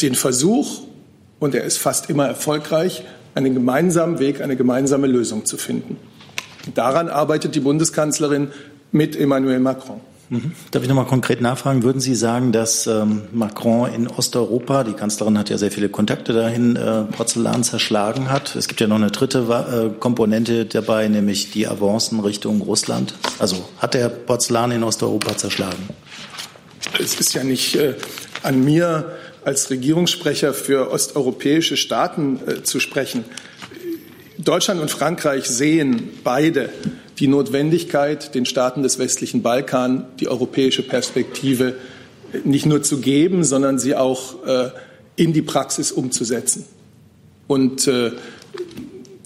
[0.00, 0.82] den Versuch,
[1.40, 3.04] und er ist fast immer erfolgreich,
[3.38, 5.96] einen gemeinsamen Weg, eine gemeinsame Lösung zu finden.
[6.74, 8.48] Daran arbeitet die Bundeskanzlerin
[8.92, 10.00] mit Emmanuel Macron.
[10.30, 10.52] Mhm.
[10.72, 11.82] Darf ich noch mal konkret nachfragen?
[11.84, 16.34] Würden Sie sagen, dass ähm, Macron in Osteuropa, die Kanzlerin hat ja sehr viele Kontakte
[16.34, 18.54] dahin, äh, Porzellan zerschlagen hat?
[18.54, 23.14] Es gibt ja noch eine dritte äh, Komponente dabei, nämlich die Avancen Richtung Russland.
[23.38, 25.88] Also hat er Porzellan in Osteuropa zerschlagen?
[27.00, 27.94] Es ist ja nicht äh,
[28.42, 29.17] an mir,
[29.48, 33.24] als Regierungssprecher für osteuropäische Staaten äh, zu sprechen.
[34.36, 36.68] Deutschland und Frankreich sehen beide
[37.18, 41.76] die Notwendigkeit, den Staaten des westlichen Balkan die europäische Perspektive
[42.44, 44.68] nicht nur zu geben, sondern sie auch äh,
[45.16, 46.66] in die Praxis umzusetzen.
[47.46, 48.12] Und äh,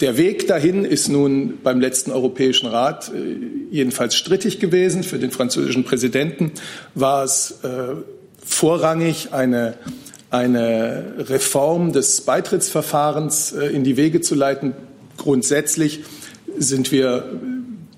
[0.01, 3.37] der Weg dahin ist nun beim letzten Europäischen Rat äh,
[3.73, 5.03] jedenfalls strittig gewesen.
[5.03, 6.53] Für den französischen Präsidenten
[6.95, 7.97] war es äh,
[8.45, 9.75] vorrangig eine,
[10.33, 14.73] eine Reform des Beitrittsverfahrens äh, in die Wege zu leiten.
[15.19, 16.01] Grundsätzlich
[16.57, 17.25] sind wir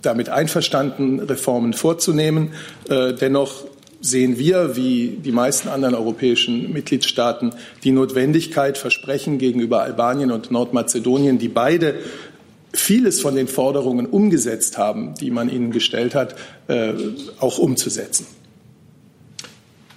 [0.03, 2.51] damit einverstanden, Reformen vorzunehmen.
[2.89, 3.65] Äh, dennoch
[4.01, 7.53] sehen wir, wie die meisten anderen europäischen Mitgliedstaaten,
[7.85, 11.95] die Notwendigkeit, Versprechen gegenüber Albanien und Nordmazedonien, die beide
[12.73, 16.35] vieles von den Forderungen umgesetzt haben, die man ihnen gestellt hat,
[16.67, 16.93] äh,
[17.39, 18.27] auch umzusetzen.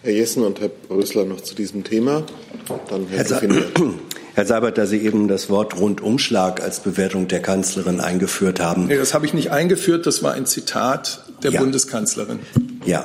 [0.07, 2.23] Herr Jessen und Herr Brösler noch zu diesem Thema.
[2.89, 3.41] Dann Herr, Herr,
[4.35, 8.85] Herr Seibert, da Sie eben das Wort Rundumschlag als Bewertung der Kanzlerin eingeführt haben.
[8.85, 11.59] Nee, das habe ich nicht eingeführt, das war ein Zitat der ja.
[11.59, 12.39] Bundeskanzlerin.
[12.85, 13.03] Ja,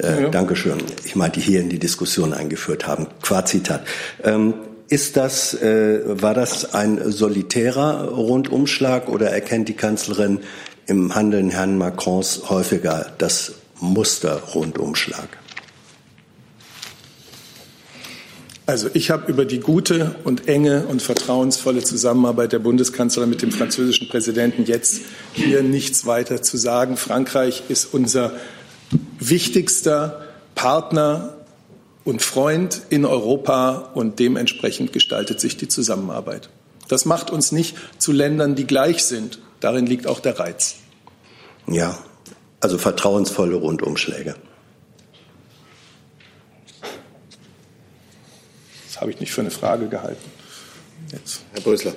[0.00, 0.28] äh, ja.
[0.28, 0.78] danke schön.
[1.04, 3.08] Ich meinte hier in die Diskussion eingeführt haben.
[3.20, 3.84] Qua Zitat.
[4.22, 4.54] Ähm,
[4.86, 10.38] ist das, äh, war das ein solitärer Rundumschlag oder erkennt die Kanzlerin
[10.86, 15.26] im Handeln Herrn Macrons häufiger das Muster Rundumschlag?
[18.66, 23.52] Also ich habe über die gute und enge und vertrauensvolle Zusammenarbeit der Bundeskanzlerin mit dem
[23.52, 25.02] französischen Präsidenten jetzt
[25.34, 26.96] hier nichts weiter zu sagen.
[26.96, 28.32] Frankreich ist unser
[29.18, 30.24] wichtigster
[30.54, 31.34] Partner
[32.04, 36.48] und Freund in Europa und dementsprechend gestaltet sich die Zusammenarbeit.
[36.88, 39.40] Das macht uns nicht zu Ländern, die gleich sind.
[39.60, 40.76] Darin liegt auch der Reiz.
[41.66, 41.98] Ja,
[42.60, 44.36] also vertrauensvolle Rundumschläge.
[49.04, 50.30] Habe ich nicht für eine Frage gehalten.
[51.12, 51.42] Jetzt.
[51.52, 51.94] Herr Brösler.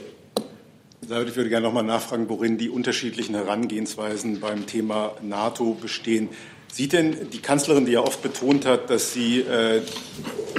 [1.02, 6.28] Ich würde gerne noch mal nachfragen, worin die unterschiedlichen Herangehensweisen beim Thema NATO bestehen.
[6.70, 9.84] Sieht denn die Kanzlerin, die ja oft betont hat, dass sie äh,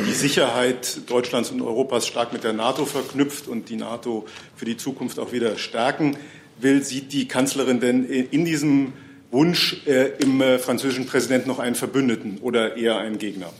[0.06, 4.24] die Sicherheit Deutschlands und Europas stark mit der NATO verknüpft und die NATO
[4.56, 6.16] für die Zukunft auch wieder stärken
[6.58, 8.94] will, sieht die Kanzlerin denn in diesem
[9.30, 13.52] Wunsch äh, im äh, französischen Präsidenten noch einen Verbündeten oder eher einen Gegner?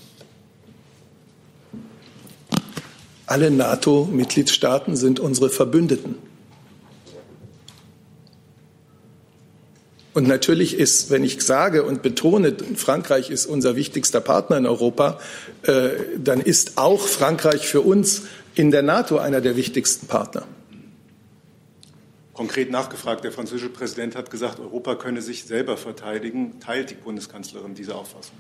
[3.28, 6.14] Alle NATO-Mitgliedstaaten sind unsere Verbündeten.
[10.14, 15.20] Und natürlich ist, wenn ich sage und betone, Frankreich ist unser wichtigster Partner in Europa,
[15.64, 18.22] äh, dann ist auch Frankreich für uns
[18.54, 20.46] in der NATO einer der wichtigsten Partner.
[22.32, 26.60] Konkret nachgefragt, der französische Präsident hat gesagt, Europa könne sich selber verteidigen.
[26.60, 28.36] Teilt die Bundeskanzlerin diese Auffassung?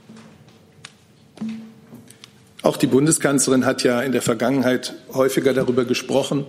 [2.62, 6.44] Auch die Bundeskanzlerin hat ja in der Vergangenheit häufiger darüber gesprochen,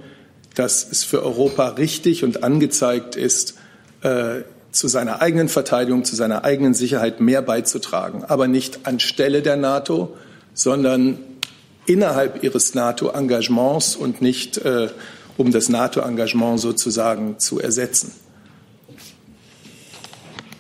[0.56, 3.56] dass es für Europa richtig und angezeigt ist,
[4.02, 4.41] äh,
[4.72, 10.15] zu seiner eigenen Verteidigung, zu seiner eigenen Sicherheit mehr beizutragen, aber nicht anstelle der NATO,
[10.54, 11.19] sondern
[11.86, 14.89] innerhalb ihres NATO-Engagements und nicht äh,
[15.38, 18.13] um das NATO-Engagement sozusagen zu ersetzen.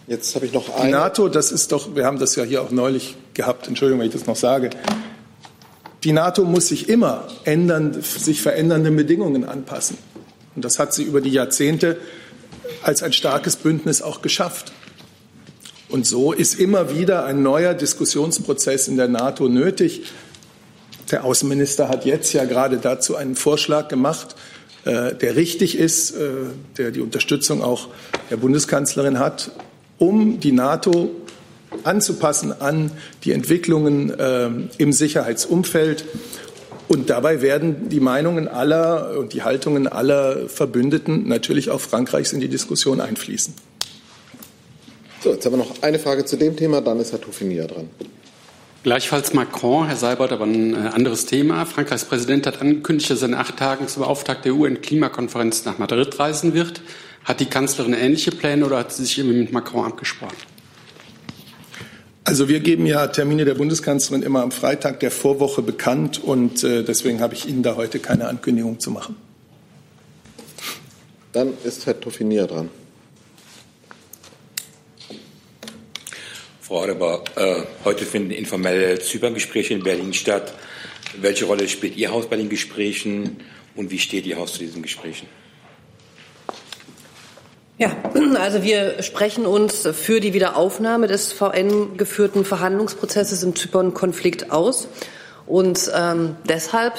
[0.07, 0.87] Jetzt habe ich noch eine.
[0.87, 4.07] Die NATO, das ist doch, wir haben das ja hier auch neulich gehabt, Entschuldigung, wenn
[4.07, 4.71] ich das noch sage.
[6.03, 9.97] Die NATO muss sich immer ändern, sich verändernden Bedingungen anpassen.
[10.55, 11.97] Und das hat sie über die Jahrzehnte
[12.83, 14.71] als ein starkes Bündnis auch geschafft.
[15.89, 20.03] Und so ist immer wieder ein neuer Diskussionsprozess in der NATO nötig.
[21.11, 24.35] Der Außenminister hat jetzt ja gerade dazu einen Vorschlag gemacht,
[24.85, 26.29] äh, der richtig ist, äh,
[26.77, 27.87] der die Unterstützung auch
[28.29, 29.51] der Bundeskanzlerin hat,
[29.97, 31.11] um die NATO
[31.83, 32.91] anzupassen an
[33.23, 36.05] die Entwicklungen äh, im Sicherheitsumfeld.
[36.87, 42.39] Und dabei werden die Meinungen aller und die Haltungen aller Verbündeten, natürlich auch Frankreichs, in
[42.39, 43.53] die Diskussion einfließen.
[45.21, 47.89] So, jetzt haben wir noch eine Frage zu dem Thema, dann ist Herr Touffinia dran.
[48.81, 51.65] Gleichfalls Macron, Herr Seibert, aber ein äh, anderes Thema.
[51.65, 56.17] Frankreichs Präsident hat angekündigt, dass er in acht Tagen zum Auftakt der UN-Klimakonferenz nach Madrid
[56.17, 56.81] reisen wird.
[57.25, 60.37] Hat die Kanzlerin ähnliche Pläne oder hat sie sich irgendwie mit Macron abgesprochen?
[62.29, 66.83] Also wir geben ja Termine der Bundeskanzlerin immer am Freitag der Vorwoche bekannt und äh,
[66.83, 69.15] deswegen habe ich Ihnen da heute keine Ankündigung zu machen.
[71.31, 72.69] Dann ist Herr Toffinier dran.
[76.61, 80.53] Frau Adebar, äh, heute finden informelle Zyperngespräche in Berlin statt.
[81.19, 83.37] Welche Rolle spielt Ihr Haus bei den Gesprächen
[83.75, 85.27] und wie steht Ihr Haus zu diesen Gesprächen?
[87.79, 87.91] Ja,
[88.37, 94.89] also wir sprechen uns für die Wiederaufnahme des VN-geführten Verhandlungsprozesses im Zypern-Konflikt aus.
[95.47, 96.95] Und ähm, deshalb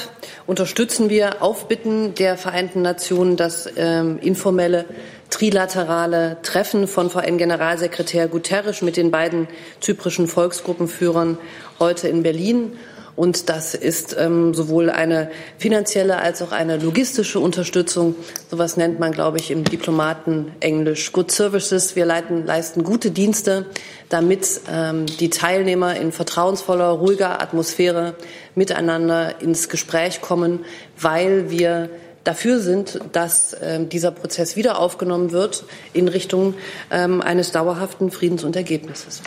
[0.46, 4.86] unterstützen wir auf Bitten der Vereinten Nationen das ähm, informelle
[5.28, 9.48] trilaterale Treffen von VN-Generalsekretär Guterres mit den beiden
[9.80, 11.36] zyprischen Volksgruppenführern
[11.78, 12.72] heute in Berlin.
[13.20, 18.14] Und das ist ähm, sowohl eine finanzielle als auch eine logistische Unterstützung.
[18.50, 21.96] Sowas nennt man, glaube ich, im Diplomaten-Englisch Good Services.
[21.96, 23.66] Wir leiten, leisten gute Dienste,
[24.08, 28.14] damit ähm, die Teilnehmer in vertrauensvoller, ruhiger Atmosphäre
[28.54, 30.60] miteinander ins Gespräch kommen,
[30.98, 31.90] weil wir
[32.24, 36.54] dafür sind, dass äh, dieser Prozess wieder aufgenommen wird in Richtung
[36.90, 39.20] ähm, eines dauerhaften Friedens und Ergebnisses.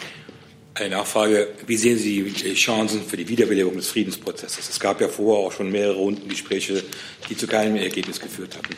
[0.76, 1.50] Eine Nachfrage.
[1.68, 4.70] Wie sehen Sie die Chancen für die Wiederbelebung des Friedensprozesses?
[4.70, 6.84] Es gab ja vorher auch schon mehrere Rundengespräche,
[7.30, 8.76] die zu keinem Ergebnis geführt hatten.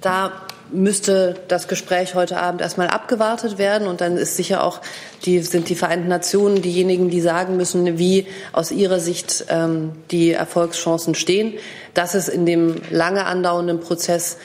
[0.00, 4.80] Da müsste das Gespräch heute Abend erstmal abgewartet werden und dann ist sicher auch
[5.24, 10.32] die sind die Vereinten Nationen diejenigen, die sagen müssen, wie aus ihrer Sicht ähm, die
[10.32, 11.54] Erfolgschancen stehen.
[11.94, 14.36] Dass es in dem lange andauernden Prozess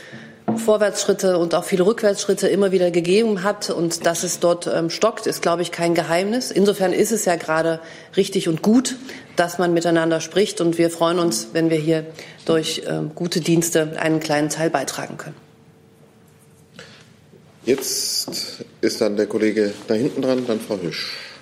[0.58, 5.26] Vorwärtsschritte und auch viele Rückwärtsschritte immer wieder gegeben hat und dass es dort ähm, stockt,
[5.26, 6.52] ist, glaube ich, kein Geheimnis.
[6.52, 7.80] Insofern ist es ja gerade
[8.16, 8.96] richtig und gut,
[9.36, 12.06] dass man miteinander spricht und wir freuen uns, wenn wir hier
[12.46, 15.36] durch ähm, gute Dienste einen kleinen Teil beitragen können.
[17.66, 21.33] Jetzt ist dann der Kollege da hinten dran, dann Frau Hüsch.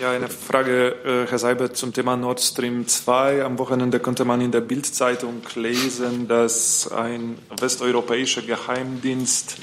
[0.00, 3.44] Ja, eine Frage, äh, Herr Seibert, zum Thema Nord Stream 2.
[3.44, 9.58] Am Wochenende konnte man in der Bildzeitung lesen, dass ein westeuropäischer Geheimdienst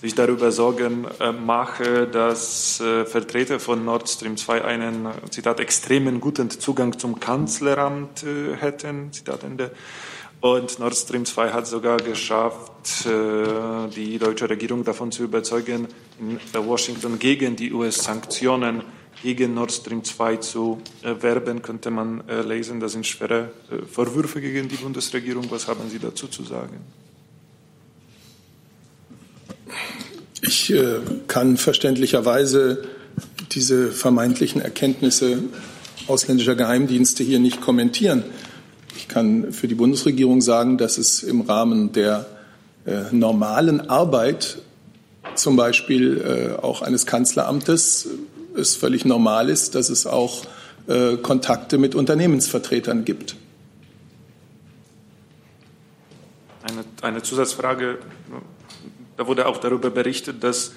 [0.00, 6.20] sich darüber Sorgen äh, mache, dass äh, Vertreter von Nord Stream 2 einen, Zitat, extremen
[6.20, 8.24] guten Zugang zum Kanzleramt
[8.60, 9.72] hätten, Zitat Ende.
[10.40, 15.86] Und Nord Stream 2 hat sogar geschafft, die deutsche Regierung davon zu überzeugen,
[16.18, 18.82] in Washington gegen die US-Sanktionen
[19.22, 22.80] gegen Nord Stream 2 zu äh, werben, könnte man äh, lesen.
[22.80, 23.50] Das sind schwere
[23.90, 25.50] Vorwürfe gegen die Bundesregierung.
[25.50, 26.78] Was haben Sie dazu zu sagen?
[30.42, 30.72] Ich
[31.26, 32.82] kann verständlicherweise
[33.52, 35.42] diese vermeintlichen Erkenntnisse
[36.06, 38.24] ausländischer Geheimdienste hier nicht kommentieren.
[38.96, 42.26] Ich kann für die Bundesregierung sagen, dass es im Rahmen der
[42.86, 44.58] äh, normalen Arbeit,
[45.34, 48.08] zum Beispiel äh, auch eines Kanzleramtes,
[48.56, 50.44] es völlig normal ist, dass es auch
[50.86, 53.36] äh, Kontakte mit Unternehmensvertretern gibt.
[56.62, 57.98] Eine, eine Zusatzfrage.
[59.16, 60.72] Da wurde auch darüber berichtet, dass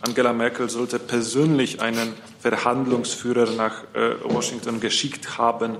[0.00, 5.76] Angela Merkel sollte persönlich einen Verhandlungsführer nach äh, Washington geschickt haben,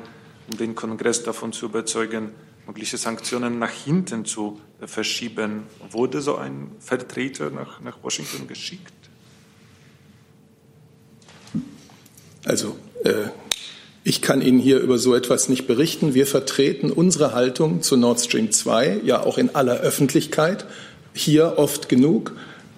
[0.50, 2.30] um den Kongress davon zu überzeugen,
[2.66, 5.64] mögliche Sanktionen nach hinten zu verschieben.
[5.90, 9.05] Wurde so ein Vertreter nach, nach Washington geschickt?
[12.46, 13.12] Also, äh,
[14.04, 16.14] ich kann Ihnen hier über so etwas nicht berichten.
[16.14, 20.64] Wir vertreten unsere Haltung zu Nord Stream 2 ja auch in aller Öffentlichkeit,
[21.12, 22.32] hier oft genug.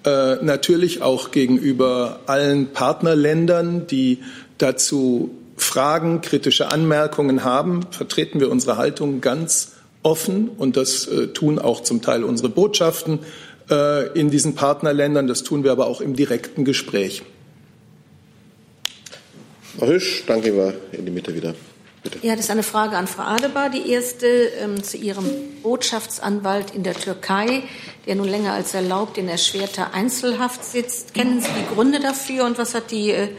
[0.05, 4.17] Äh, natürlich auch gegenüber allen Partnerländern, die
[4.57, 11.59] dazu Fragen, kritische Anmerkungen haben, vertreten wir unsere Haltung ganz offen und das äh, tun
[11.59, 13.19] auch zum Teil unsere Botschaften
[13.69, 15.27] äh, in diesen Partnerländern.
[15.27, 17.21] Das tun wir aber auch im direkten Gespräch.
[19.79, 21.55] Frau Hüsch, danke wir in die Mitte wieder.
[22.03, 22.19] Bitte.
[22.21, 23.69] Ja, das ist eine Frage an Frau Adebar.
[23.69, 25.25] Die erste ähm, zu Ihrem
[25.63, 27.63] Botschaftsanwalt in der Türkei,
[28.05, 31.13] der nun länger als erlaubt in erschwerter Einzelhaft sitzt.
[31.13, 33.29] Kennen Sie die Gründe dafür und was hat die äh,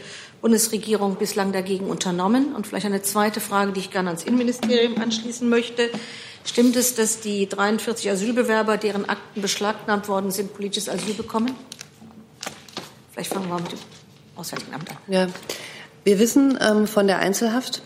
[0.41, 2.55] Bundesregierung bislang dagegen unternommen?
[2.55, 5.91] Und vielleicht eine zweite Frage, die ich gerne ans Innenministerium anschließen möchte.
[6.43, 11.51] Stimmt es, dass die 43 Asylbewerber, deren Akten beschlagnahmt worden sind, politisches Asyl bekommen?
[13.11, 13.79] Vielleicht fangen wir mit dem
[14.35, 14.97] Auswärtigen Amt an.
[15.07, 15.27] Ja,
[16.03, 17.81] wir wissen ähm, von der Einzelhaft.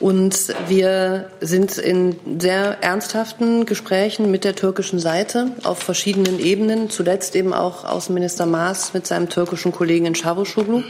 [0.00, 7.34] Und wir sind in sehr ernsthaften Gesprächen mit der türkischen Seite auf verschiedenen Ebenen, zuletzt
[7.34, 10.84] eben auch Außenminister Maas mit seinem türkischen Kollegen in Çavuşoğlu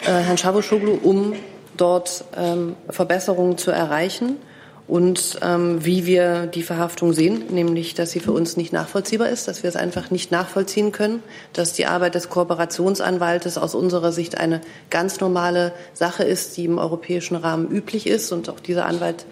[0.00, 1.34] äh, Herrn Çavuşoğlu, um
[1.76, 4.38] dort ähm, Verbesserungen zu erreichen
[4.86, 9.48] und ähm, wie wir die Verhaftung sehen, nämlich, dass sie für uns nicht nachvollziehbar ist,
[9.48, 11.22] dass wir es einfach nicht nachvollziehen können,
[11.54, 16.76] dass die Arbeit des Kooperationsanwaltes aus unserer Sicht eine ganz normale Sache ist, die im
[16.76, 19.24] europäischen Rahmen üblich ist und auch dieser Anwalt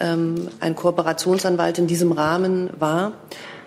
[0.00, 3.12] ähm, ein Kooperationsanwalt in diesem Rahmen war,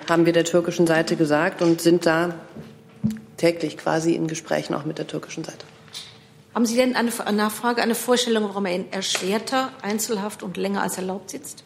[0.08, 2.36] haben wir der türkischen Seite gesagt und sind da
[3.38, 5.66] täglich quasi in Gesprächen auch mit der türkischen Seite.
[6.54, 10.98] Haben Sie denn eine Nachfrage, eine Vorstellung, warum er in erschwerter Einzelhaft und länger als
[10.98, 11.64] erlaubt sitzt?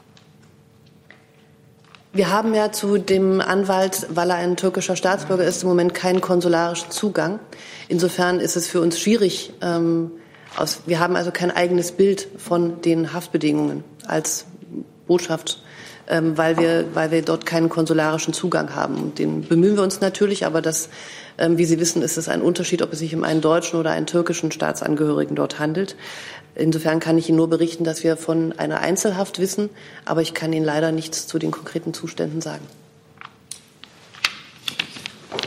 [2.13, 6.21] Wir haben ja zu dem Anwalt, weil er ein türkischer Staatsbürger ist, im Moment keinen
[6.21, 7.39] konsularischen Zugang.
[7.89, 9.53] Insofern ist es für uns schwierig.
[9.61, 10.11] Ähm,
[10.55, 14.45] aus, wir haben also kein eigenes Bild von den Haftbedingungen als
[15.05, 15.61] Botschaft,
[16.07, 19.13] ähm, weil, wir, weil wir dort keinen konsularischen Zugang haben.
[19.15, 20.89] Den bemühen wir uns natürlich, aber das,
[21.37, 23.91] ähm, wie Sie wissen, ist es ein Unterschied, ob es sich um einen deutschen oder
[23.91, 25.95] einen türkischen Staatsangehörigen dort handelt.
[26.55, 29.69] Insofern kann ich Ihnen nur berichten, dass wir von einer Einzelhaft wissen,
[30.05, 32.65] aber ich kann Ihnen leider nichts zu den konkreten Zuständen sagen.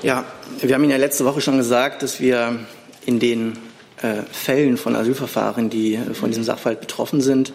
[0.02, 0.24] Ja,
[0.60, 2.58] wir haben Ihnen ja letzte Woche schon gesagt, dass wir
[3.06, 3.58] in den
[4.02, 7.52] äh, Fällen von Asylverfahren, die von diesem Sachverhalt betroffen sind,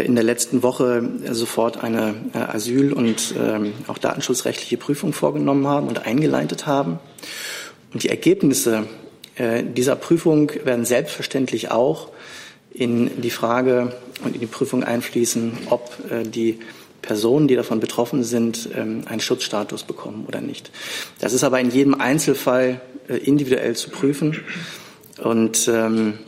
[0.00, 5.66] in der letzten Woche äh, sofort eine äh, Asyl- und ähm, auch datenschutzrechtliche Prüfung vorgenommen
[5.66, 6.98] haben und eingeleitet haben.
[7.92, 8.86] Und die Ergebnisse
[9.36, 12.10] dieser Prüfung werden selbstverständlich auch
[12.72, 15.90] in die Frage und in die Prüfung einfließen, ob
[16.22, 16.60] die
[17.02, 20.70] Personen, die davon betroffen sind, ähm, einen Schutzstatus bekommen oder nicht.
[21.18, 24.36] Das ist aber in jedem Einzelfall individuell zu prüfen.
[25.20, 26.18] Und ähm,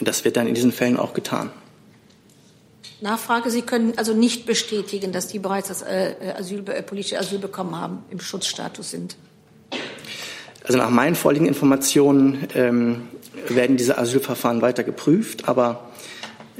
[0.00, 1.50] das wird dann in diesen Fällen auch getan.
[3.02, 3.50] Nachfrage.
[3.50, 7.78] Sie können also nicht bestätigen, dass die bereits das äh, Asyl, äh, politische Asyl bekommen
[7.78, 9.16] haben, im Schutzstatus sind.
[10.64, 13.08] Also nach meinen vorliegenden Informationen ähm,
[13.48, 15.90] werden diese Asylverfahren weiter geprüft, aber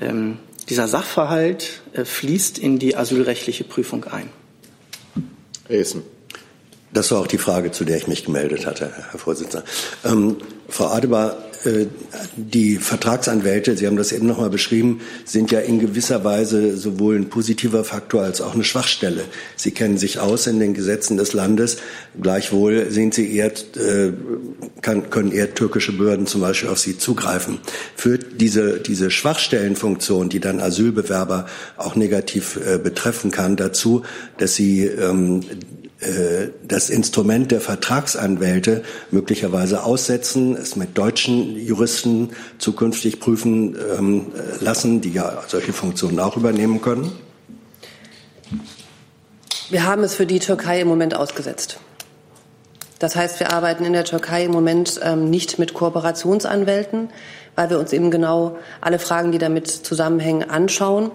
[0.00, 0.38] ähm,
[0.68, 4.30] dieser Sachverhalt äh, fließt in die asylrechtliche Prüfung ein.
[5.68, 6.02] Essen.
[6.92, 9.64] Das war auch die Frage, zu der ich mich gemeldet hatte, Herr Vorsitzender.
[10.04, 10.38] Ähm,
[10.68, 11.49] Frau Adebar, äh,
[12.36, 17.16] die Vertragsanwälte, Sie haben das eben noch mal beschrieben, sind ja in gewisser Weise sowohl
[17.16, 19.24] ein positiver Faktor als auch eine Schwachstelle.
[19.56, 21.76] Sie kennen sich aus in den Gesetzen des Landes.
[22.20, 24.12] Gleichwohl sind Sie eher, äh,
[24.80, 27.58] können eher türkische Behörden zum Beispiel auf Sie zugreifen.
[27.94, 31.46] Führt diese, diese Schwachstellenfunktion, die dann Asylbewerber
[31.76, 34.02] auch negativ äh, betreffen kann, dazu,
[34.38, 35.88] dass Sie ähm, äh,
[36.66, 45.10] das Instrument der Vertragsanwälte möglicherweise aussetzen, es mit deutschen Juristen zukünftig prüfen ähm, lassen, die
[45.10, 47.12] ja solche Funktionen auch übernehmen können?
[49.68, 51.78] Wir haben es für die Türkei im Moment ausgesetzt.
[52.98, 57.08] Das heißt, wir arbeiten in der Türkei im Moment ähm, nicht mit Kooperationsanwälten,
[57.54, 61.10] weil wir uns eben genau alle Fragen, die damit zusammenhängen, anschauen.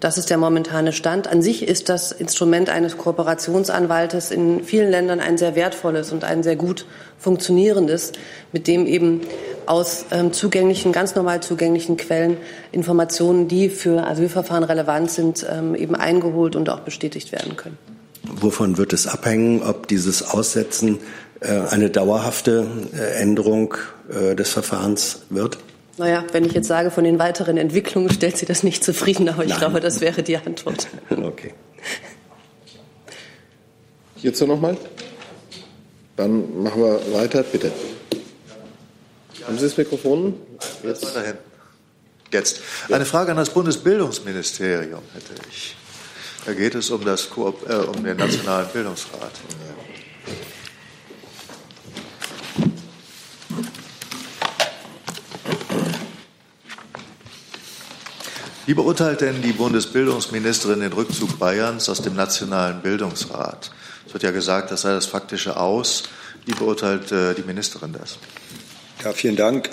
[0.00, 1.28] Das ist der momentane Stand.
[1.28, 6.42] An sich ist das Instrument eines Kooperationsanwaltes in vielen Ländern ein sehr wertvolles und ein
[6.42, 6.86] sehr gut
[7.18, 8.12] funktionierendes,
[8.50, 9.20] mit dem eben
[9.66, 12.38] aus ähm, zugänglichen, ganz normal zugänglichen Quellen
[12.72, 17.76] Informationen, die für Asylverfahren relevant sind, ähm, eben eingeholt und auch bestätigt werden können.
[18.22, 20.98] Wovon wird es abhängen, ob dieses Aussetzen
[21.40, 23.74] äh, eine dauerhafte äh, Änderung
[24.08, 25.58] äh, des Verfahrens wird?
[26.00, 29.44] Naja, wenn ich jetzt sage, von den weiteren Entwicklungen stellt Sie das nicht zufrieden, aber
[29.44, 29.58] ich Nein.
[29.58, 30.88] glaube, das wäre die Antwort.
[31.10, 31.52] Okay.
[34.16, 34.78] Hierzu nochmal?
[36.16, 37.70] Dann machen wir weiter, bitte.
[39.46, 40.40] Haben Sie das Mikrofon?
[40.82, 41.04] Jetzt.
[41.04, 41.36] Weiterhin.
[42.32, 42.62] Jetzt.
[42.90, 45.76] Eine Frage an das Bundesbildungsministerium hätte ich.
[46.46, 49.32] Da geht es um, das Koop äh, um den Nationalen Bildungsrat.
[58.70, 63.72] Wie beurteilt denn die Bundesbildungsministerin den Rückzug Bayerns aus dem Nationalen Bildungsrat?
[64.06, 66.04] Es wird ja gesagt, das sei das faktische Aus.
[66.46, 68.18] Wie beurteilt äh, die Ministerin das?
[69.02, 69.70] Ja, vielen Dank.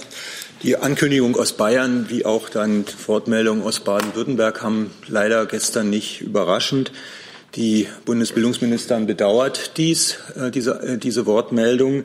[0.63, 6.91] Die Ankündigung aus Bayern wie auch dann Wortmeldungen aus Baden-Württemberg haben leider gestern nicht überraschend.
[7.53, 12.03] Die Bundesbildungsministerin bedauert dies, äh, diese, äh, diese Wortmeldung.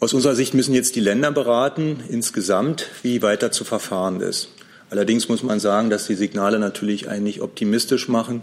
[0.00, 4.48] Aus unserer Sicht müssen jetzt die Länder beraten, insgesamt, wie weiter zu verfahren ist.
[4.94, 8.42] Allerdings muss man sagen, dass die Signale natürlich eigentlich optimistisch machen,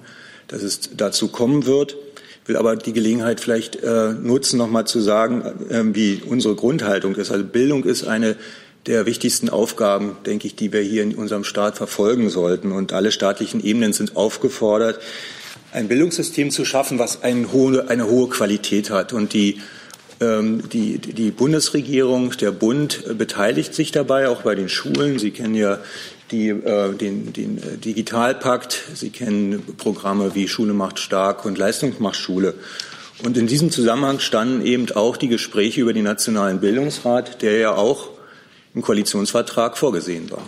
[0.50, 1.96] dass es dazu kommen wird.
[2.44, 6.56] Ich will aber die Gelegenheit vielleicht äh, nutzen, noch mal zu sagen, äh, wie unsere
[6.56, 7.32] Grundhaltung ist.
[7.32, 8.36] Also Bildung ist eine
[8.86, 12.74] der wichtigsten Aufgaben, denke ich, die wir hier in unserem Staat verfolgen sollten.
[12.74, 15.00] Und alle staatlichen Ebenen sind aufgefordert,
[15.72, 19.14] ein Bildungssystem zu schaffen, was eine hohe, eine hohe Qualität hat.
[19.14, 19.62] Und die
[20.22, 25.18] ähm, die, die Bundesregierung, der Bund beteiligt sich dabei, auch bei den Schulen.
[25.18, 25.80] Sie kennen ja
[26.32, 28.84] die, äh, den, den äh, Digitalpakt.
[28.94, 32.54] Sie kennen Programme wie Schule macht stark und Leistung macht Schule.
[33.24, 37.76] Und in diesem Zusammenhang standen eben auch die Gespräche über den Nationalen Bildungsrat, der ja
[37.76, 38.10] auch
[38.74, 40.48] im Koalitionsvertrag vorgesehen war.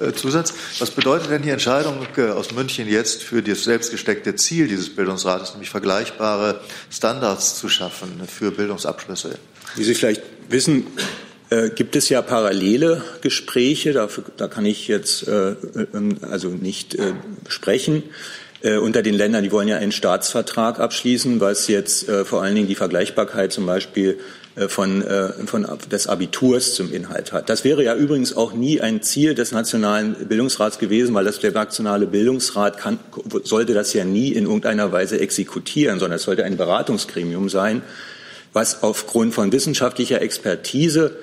[0.00, 0.54] Äh, Zusatz.
[0.78, 5.70] Was bedeutet denn die Entscheidung aus München jetzt für das selbstgesteckte Ziel dieses Bildungsrates, nämlich
[5.70, 6.60] vergleichbare
[6.90, 9.38] Standards zu schaffen für Bildungsabschlüsse?
[9.76, 10.86] Wie Sie vielleicht wissen,
[11.52, 15.54] äh, gibt es ja parallele Gespräche, dafür, da kann ich jetzt äh,
[15.94, 17.12] ähm, also nicht äh,
[17.46, 18.04] sprechen,
[18.62, 22.54] äh, unter den Ländern, die wollen ja einen Staatsvertrag abschließen, was jetzt äh, vor allen
[22.54, 24.18] Dingen die Vergleichbarkeit zum Beispiel
[24.68, 25.02] von,
[25.46, 27.48] von des Abiturs zum Inhalt hat.
[27.48, 31.52] Das wäre ja übrigens auch nie ein Ziel des Nationalen Bildungsrats gewesen, weil das der
[31.52, 32.98] Nationale Bildungsrat kann,
[33.44, 37.80] sollte das ja nie in irgendeiner Weise exekutieren, sondern es sollte ein Beratungsgremium sein,
[38.52, 41.16] was aufgrund von wissenschaftlicher Expertise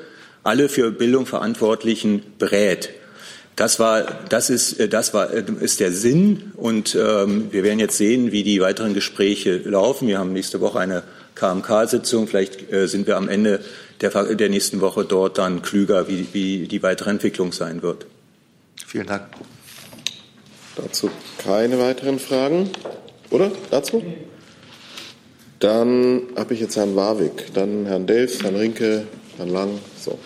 [0.44, 2.90] alle für Bildung Verantwortlichen berät.
[3.56, 6.54] Das war, das ist, äh, das war, äh, ist der Sinn.
[6.56, 10.08] Und ähm, wir werden jetzt sehen, wie die weiteren Gespräche laufen.
[10.08, 11.04] Wir haben nächste Woche eine
[11.36, 12.28] KMK-Sitzung.
[12.28, 13.60] Vielleicht äh, sind wir am Ende
[14.02, 18.06] der, der nächsten Woche dort dann klüger, wie, wie die weitere Entwicklung sein wird.
[18.88, 19.24] Vielen Dank.
[20.78, 21.10] Dazu
[21.44, 22.70] keine weiteren Fragen,
[23.30, 23.52] oder?
[23.70, 24.02] Dazu?
[25.60, 29.80] Dann habe ich jetzt Herrn Warwick, dann Herrn Delfs, Herrn Rinke, Herrn Lang.
[30.00, 30.18] So.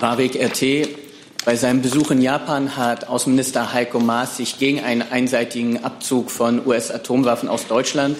[0.00, 0.88] Warwick, RT.
[1.44, 6.66] Bei seinem Besuch in Japan hat Außenminister Heiko Maas sich gegen einen einseitigen Abzug von
[6.66, 8.18] US-Atomwaffen aus Deutschland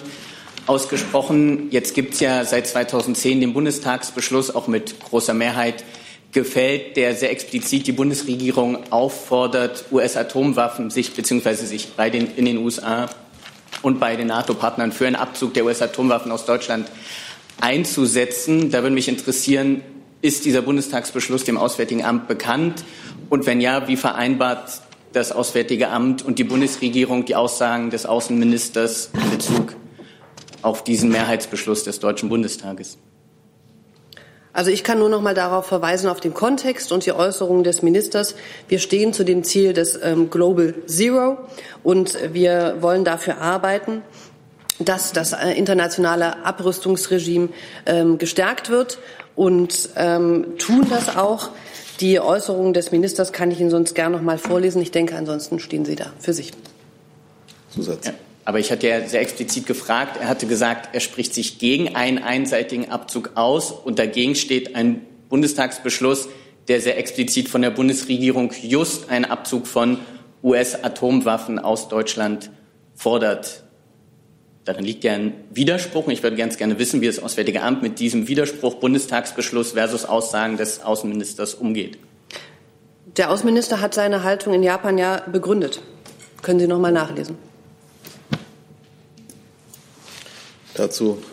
[0.65, 1.67] ausgesprochen.
[1.71, 5.83] Jetzt gibt es ja seit 2010 den Bundestagsbeschluss, auch mit großer Mehrheit
[6.31, 11.53] gefällt, der sehr explizit die Bundesregierung auffordert, US-Atomwaffen sich bzw.
[11.55, 13.09] sich bei den, in den USA
[13.81, 16.87] und bei den NATO-Partnern für einen Abzug der US-Atomwaffen aus Deutschland
[17.61, 18.71] einzusetzen.
[18.71, 19.81] Da würde mich interessieren,
[20.21, 22.83] ist dieser Bundestagsbeschluss dem Auswärtigen Amt bekannt?
[23.29, 24.81] Und wenn ja, wie vereinbart
[25.13, 29.75] das Auswärtige Amt und die Bundesregierung die Aussagen des Außenministers in Bezug
[30.61, 32.97] auf diesen Mehrheitsbeschluss des Deutschen Bundestages?
[34.57, 37.83] Also ich kann nur noch mal darauf verweisen, auf den Kontext und die Äußerungen des
[37.83, 38.33] Ministers.
[38.67, 41.37] Wir stehen zu dem Ziel des ähm, Global Zero
[41.83, 44.01] und wir wollen dafür arbeiten,
[44.79, 47.49] dass das äh, internationale Abrüstungsregime
[47.85, 48.99] ähm, gestärkt wird
[49.35, 51.49] und ähm, tun das auch.
[51.99, 54.81] Die Äußerungen des Ministers kann ich Ihnen sonst gern noch mal vorlesen.
[54.81, 56.51] Ich denke, ansonsten stehen Sie da für sich.
[57.73, 58.05] Zusatz.
[58.07, 58.13] Ja,
[58.45, 60.17] aber ich hatte ja sehr explizit gefragt.
[60.21, 65.01] Er hatte gesagt, er spricht sich gegen einen einseitigen Abzug aus und dagegen steht ein
[65.29, 66.29] Bundestagsbeschluss,
[66.67, 69.99] der sehr explizit von der Bundesregierung just einen Abzug von
[70.43, 72.51] US-Atomwaffen aus Deutschland
[72.95, 73.63] fordert.
[74.67, 76.07] Darin liegt ja ein Widerspruch.
[76.07, 80.03] Und ich würde ganz gerne wissen, wie das Auswärtige Amt mit diesem Widerspruch Bundestagsbeschluss versus
[80.03, 81.97] Aussagen des Außenministers umgeht.
[83.15, 85.81] Der Außenminister hat seine Haltung in Japan ja begründet.
[86.41, 87.37] Können Sie noch mal nachlesen.
[90.73, 91.23] Dazu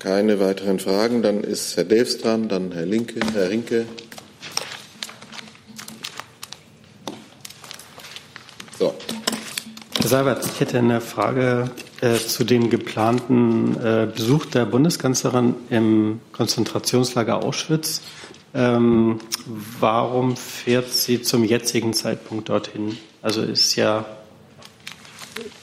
[0.00, 1.22] keine weiteren Fragen.
[1.22, 3.86] Dann ist Herr Delfs dran, dann Herr Linke, Herr Rinke.
[8.80, 8.92] So.
[10.00, 11.70] Herr Seibert, ich hätte eine Frage
[12.00, 18.00] äh, zu dem geplanten äh, Besuch der Bundeskanzlerin im Konzentrationslager Auschwitz.
[18.54, 19.20] Ähm,
[19.78, 22.96] warum fährt sie zum jetzigen Zeitpunkt dorthin?
[23.22, 24.06] Also ist ja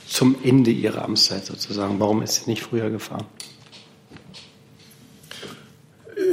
[0.07, 1.99] zum Ende ihrer Amtszeit sozusagen.
[1.99, 3.25] Warum ist sie nicht früher gefahren?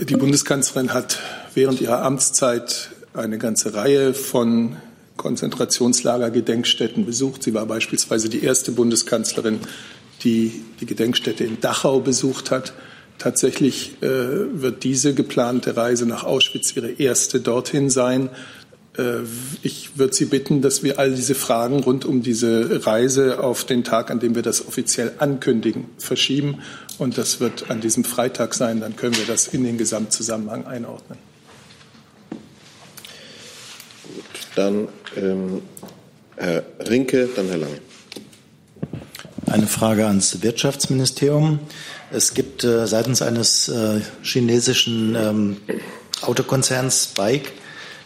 [0.02, 1.18] Die Bundeskanzlerin hat
[1.54, 4.76] während ihrer Amtszeit eine ganze Reihe von
[5.16, 7.42] Konzentrationslager-Gedenkstätten besucht.
[7.42, 9.60] Sie war beispielsweise die erste Bundeskanzlerin,
[10.22, 12.72] die die Gedenkstätte in Dachau besucht hat.
[13.18, 18.28] Tatsächlich äh, wird diese geplante Reise nach Auschwitz ihre erste dorthin sein.
[18.98, 19.20] Äh,
[19.62, 23.84] ich würde Sie bitten, dass wir all diese Fragen rund um diese Reise auf den
[23.84, 26.58] Tag, an dem wir das offiziell ankündigen, verschieben.
[26.98, 28.80] Und das wird an diesem Freitag sein.
[28.80, 31.18] Dann können wir das in den Gesamtzusammenhang einordnen.
[34.02, 35.62] Gut, dann ähm,
[36.36, 37.78] Herr Rinke, dann Herr Lange.
[39.46, 41.60] Eine Frage ans Wirtschaftsministerium.
[42.10, 45.56] Es gibt äh, seitens eines äh, chinesischen ähm,
[46.22, 47.52] Autokonzerns Bike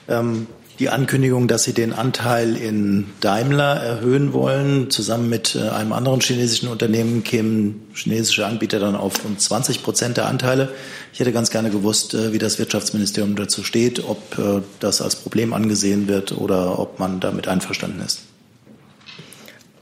[0.08, 0.46] ähm,
[0.78, 4.90] die Ankündigung, dass sie den Anteil in Daimler erhöhen wollen.
[4.90, 10.16] Zusammen mit äh, einem anderen chinesischen Unternehmen kämen chinesische Anbieter dann auf rund 20 Prozent
[10.16, 10.68] der Anteile.
[11.12, 15.16] Ich hätte ganz gerne gewusst, äh, wie das Wirtschaftsministerium dazu steht, ob äh, das als
[15.16, 18.20] Problem angesehen wird oder ob man damit einverstanden ist.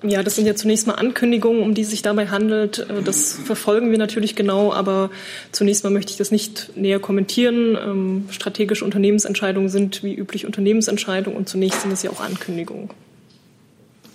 [0.02, 2.78] Ja, das sind ja zunächst mal Ankündigungen, um die es sich dabei handelt.
[2.78, 5.10] Äh, das verfolgen wir natürlich genau, aber
[5.52, 7.76] zunächst mal möchte ich das nicht näher kommentieren.
[7.80, 12.90] Ähm, strategische Unternehmensentscheidungen sind wie üblich Unternehmensentscheidungen und zunächst sind es ja auch Ankündigungen.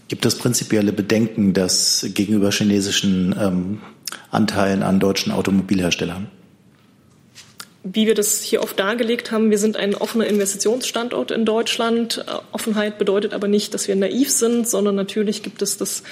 [0.07, 3.81] Gibt es prinzipielle Bedenken, dass gegenüber chinesischen ähm,
[4.29, 6.27] Anteilen an deutschen Automobilherstellern?
[7.83, 12.23] Wie wir das hier oft dargelegt haben, wir sind ein offener Investitionsstandort in Deutschland.
[12.27, 16.03] Äh, Offenheit bedeutet aber nicht, dass wir naiv sind, sondern natürlich gibt es das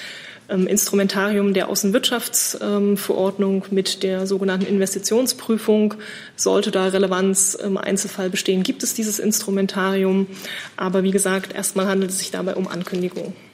[0.49, 5.93] ähm, Instrumentarium der Außenwirtschaftsverordnung mit der sogenannten Investitionsprüfung.
[6.35, 10.27] Sollte da Relevanz im Einzelfall bestehen, gibt es dieses Instrumentarium.
[10.75, 13.48] Aber wie gesagt, erstmal handelt es sich dabei um Ankündigungen.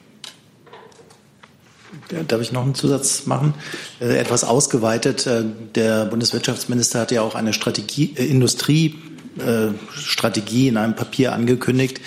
[2.28, 3.54] Darf ich noch einen Zusatz machen?
[4.00, 5.26] Äh, etwas ausgeweitet.
[5.26, 5.44] Äh,
[5.74, 12.00] der Bundeswirtschaftsminister hat ja auch eine Strategie, äh, Industriestrategie in einem Papier angekündigt.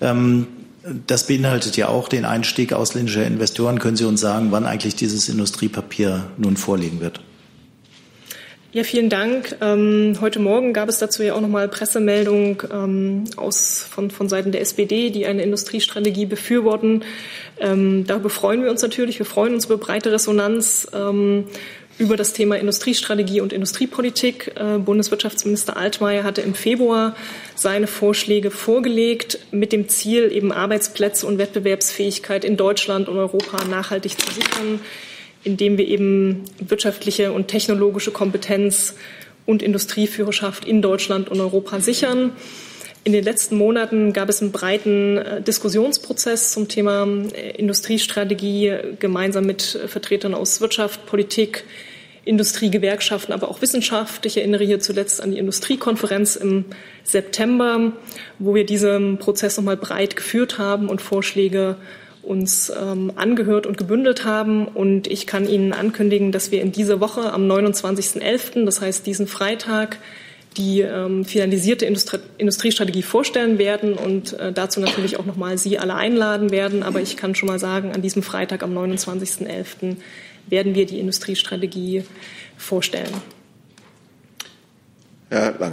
[0.00, 0.46] Ähm,
[1.06, 3.78] das beinhaltet ja auch den Einstieg ausländischer Investoren.
[3.78, 7.20] Können Sie uns sagen, wann eigentlich dieses Industriepapier nun vorliegen wird?
[8.74, 9.54] Ja, vielen Dank.
[9.60, 14.50] Ähm, heute Morgen gab es dazu ja auch nochmal Pressemeldung ähm, aus, von, von Seiten
[14.50, 17.04] der SPD, die eine Industriestrategie befürworten.
[17.60, 19.18] Ähm, darüber freuen wir uns natürlich.
[19.18, 21.44] Wir freuen uns über breite Resonanz ähm,
[21.98, 24.52] über das Thema Industriestrategie und Industriepolitik.
[24.56, 27.14] Äh, Bundeswirtschaftsminister Altmaier hatte im Februar
[27.54, 34.18] seine Vorschläge vorgelegt, mit dem Ziel, eben Arbeitsplätze und Wettbewerbsfähigkeit in Deutschland und Europa nachhaltig
[34.18, 34.80] zu sichern
[35.44, 38.94] indem wir eben wirtschaftliche und technologische Kompetenz
[39.46, 42.32] und Industrieführerschaft in Deutschland und Europa sichern.
[43.04, 49.44] In den letzten Monaten gab es einen breiten äh, Diskussionsprozess zum Thema äh, Industriestrategie gemeinsam
[49.44, 51.64] mit Vertretern aus Wirtschaft, Politik,
[52.24, 54.24] Industrie, Gewerkschaften, aber auch Wissenschaft.
[54.26, 56.66] Ich erinnere hier zuletzt an die Industriekonferenz im
[57.02, 57.92] September,
[58.38, 61.76] wo wir diesen Prozess nochmal breit geführt haben und Vorschläge
[62.22, 64.66] uns ähm, angehört und gebündelt haben.
[64.66, 69.26] Und ich kann Ihnen ankündigen, dass wir in dieser Woche am 29.11., das heißt diesen
[69.26, 69.98] Freitag,
[70.56, 75.94] die ähm, finalisierte Industrie Industriestrategie vorstellen werden und äh, dazu natürlich auch nochmal Sie alle
[75.94, 76.82] einladen werden.
[76.82, 79.96] Aber ich kann schon mal sagen, an diesem Freitag am 29.11.
[80.48, 82.04] werden wir die Industriestrategie
[82.56, 83.14] vorstellen.
[85.30, 85.72] Herr Lang.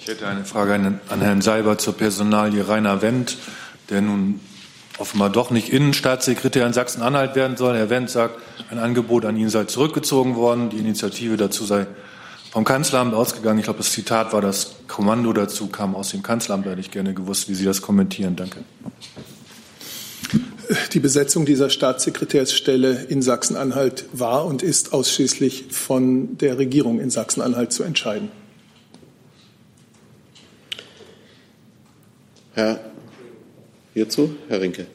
[0.00, 3.36] Ich hätte eine Frage an Herrn Seiber zur Personalie Rainer Wendt
[3.90, 4.40] der nun
[4.98, 7.76] offenbar doch nicht Innenstaatssekretär in Sachsen-Anhalt werden soll.
[7.76, 8.38] Herr Wendt sagt,
[8.70, 10.70] ein Angebot an ihn sei zurückgezogen worden.
[10.70, 11.86] Die Initiative dazu sei
[12.50, 13.58] vom Kanzleramt ausgegangen.
[13.58, 16.66] Ich glaube, das Zitat war, das Kommando dazu kam aus dem Kanzleramt.
[16.66, 18.36] Da hätte ich gerne gewusst, wie Sie das kommentieren.
[18.36, 18.64] Danke.
[20.92, 27.72] Die Besetzung dieser Staatssekretärsstelle in Sachsen-Anhalt war und ist ausschließlich von der Regierung in Sachsen-Anhalt
[27.72, 28.30] zu entscheiden.
[32.54, 32.89] Herr
[34.00, 34.34] hierzu?
[34.48, 34.86] Herr Rinke.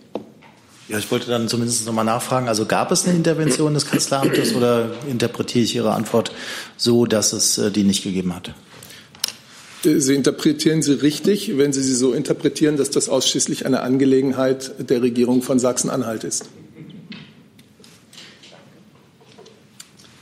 [0.88, 2.48] Ja, ich wollte dann zumindest noch mal nachfragen.
[2.48, 6.32] Also gab es eine Intervention des Kanzleramtes oder interpretiere ich Ihre Antwort
[6.78, 8.54] so, dass es äh, die nicht gegeben hat?
[9.84, 15.04] Sie interpretieren sie richtig, wenn Sie sie so interpretieren, dass das ausschließlich eine Angelegenheit der
[15.04, 16.46] Regierung von Sachsen-Anhalt ist.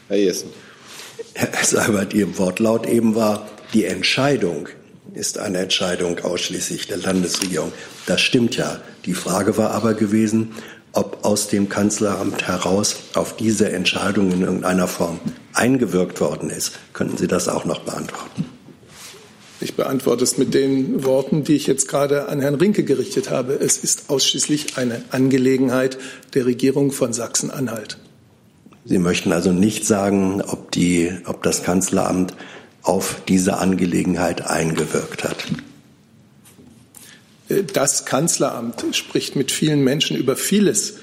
[0.09, 0.49] Herr Jessen.
[1.33, 4.67] Herr Seibert, Ihr Wortlaut eben war, die Entscheidung
[5.13, 7.71] ist eine Entscheidung ausschließlich der Landesregierung.
[8.05, 8.81] Das stimmt ja.
[9.05, 10.53] Die Frage war aber gewesen,
[10.91, 15.19] ob aus dem Kanzleramt heraus auf diese Entscheidung in irgendeiner Form
[15.53, 16.73] eingewirkt worden ist.
[16.93, 18.45] Könnten Sie das auch noch beantworten?
[19.59, 23.53] Ich beantworte es mit den Worten, die ich jetzt gerade an Herrn Rinke gerichtet habe.
[23.53, 25.97] Es ist ausschließlich eine Angelegenheit
[26.33, 27.97] der Regierung von Sachsen-Anhalt.
[28.85, 32.33] Sie möchten also nicht sagen, ob, die, ob das Kanzleramt
[32.83, 35.37] auf diese Angelegenheit eingewirkt hat.
[37.73, 40.95] Das Kanzleramt spricht mit vielen Menschen über vieles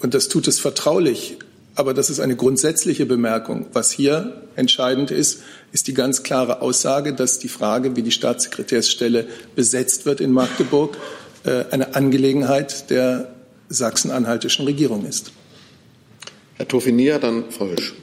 [0.00, 1.38] und das tut es vertraulich.
[1.74, 3.66] Aber das ist eine grundsätzliche Bemerkung.
[3.72, 9.28] Was hier entscheidend ist, ist die ganz klare Aussage, dass die Frage, wie die Staatssekretärsstelle
[9.54, 10.96] besetzt wird in Magdeburg,
[11.44, 13.32] äh, eine Angelegenheit der
[13.68, 15.30] sachsen-anhaltischen Regierung ist.
[16.56, 17.94] Herr Tofinier, dann Frau Hüsch.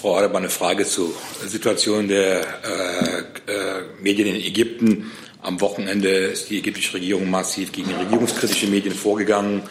[0.00, 1.12] Frau Adebar, eine Frage zur
[1.44, 3.18] Situation der äh,
[3.50, 5.10] äh, Medien in Ägypten.
[5.42, 9.62] Am Wochenende ist die ägyptische Regierung massiv gegen regierungskritische Medien vorgegangen.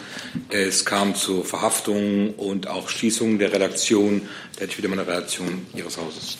[0.50, 4.28] Es kam zu Verhaftungen und auch Schließungen der Redaktion.
[4.56, 5.06] Da hätte ich wieder mal eine
[5.74, 6.36] Ihres Hauses.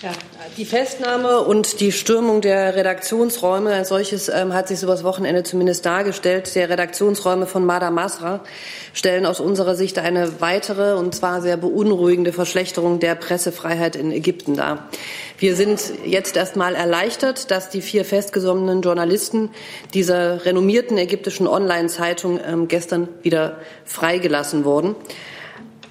[0.00, 0.12] Ja,
[0.56, 5.84] die Festnahme und die Stürmung der Redaktionsräume als solches ähm, hat sich übers Wochenende zumindest
[5.84, 6.54] dargestellt.
[6.54, 8.44] Der Redaktionsräume von Mada Masra
[8.92, 14.54] stellen aus unserer Sicht eine weitere und zwar sehr beunruhigende Verschlechterung der Pressefreiheit in Ägypten
[14.54, 14.88] dar.
[15.36, 19.50] Wir sind jetzt erst mal erleichtert, dass die vier festgesonnenen Journalisten
[19.94, 24.94] dieser renommierten ägyptischen Online-Zeitung ähm, gestern wieder freigelassen wurden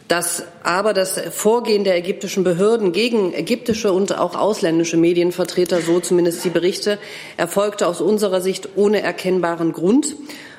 [0.07, 6.43] dass aber das Vorgehen der ägyptischen Behörden gegen ägyptische und auch ausländische Medienvertreter, so zumindest
[6.45, 6.97] die Berichte,
[7.35, 10.15] erfolgte aus unserer Sicht ohne erkennbaren Grund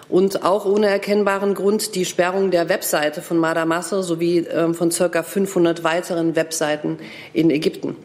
[0.08, 5.22] und auch ohne erkennbaren Grund die Sperrung der Webseite von Madamasse sowie äh, von circa
[5.22, 6.98] 500 weiteren Webseiten
[7.32, 7.96] in Ägypten.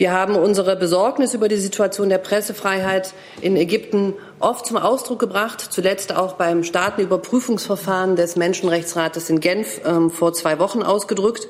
[0.00, 3.12] Wir haben unsere Besorgnis über die Situation der Pressefreiheit
[3.42, 10.10] in Ägypten oft zum Ausdruck gebracht, zuletzt auch beim Staatenüberprüfungsverfahren des Menschenrechtsrates in Genf ähm,
[10.10, 11.46] vor zwei Wochen ausgedrückt.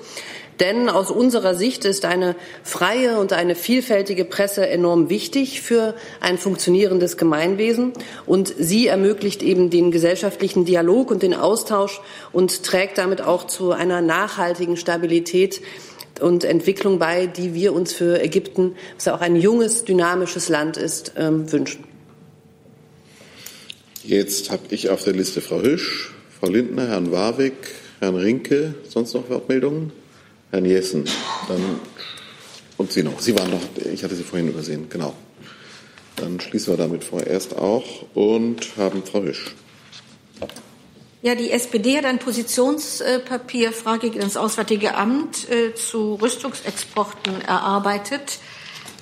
[0.58, 6.36] Denn aus unserer Sicht ist eine freie und eine vielfältige Presse enorm wichtig für ein
[6.36, 7.94] funktionierendes Gemeinwesen.
[8.26, 13.72] Und sie ermöglicht eben den gesellschaftlichen Dialog und den Austausch und trägt damit auch zu
[13.72, 15.62] einer nachhaltigen Stabilität
[16.20, 20.76] und Entwicklung bei, die wir uns für Ägypten, was ja auch ein junges, dynamisches Land
[20.76, 21.89] ist, ähm, wünschen.
[24.02, 28.74] Jetzt habe ich auf der Liste Frau Hüsch, Frau Lindner, Herrn Warwick, Herrn Rinke.
[28.88, 29.92] Sonst noch Wortmeldungen?
[30.50, 31.04] Herrn Jessen.
[31.48, 31.80] Dann,
[32.78, 33.20] und Sie noch.
[33.20, 33.60] Sie waren noch,
[33.92, 35.14] ich hatte Sie vorhin übersehen, genau.
[36.16, 39.54] Dann schließen wir damit vorerst auch und haben Frau Hüsch.
[41.20, 48.38] Ja, die SPD hat ein Positionspapier, Frage gegen das Auswärtige Amt äh, zu Rüstungsexporten erarbeitet.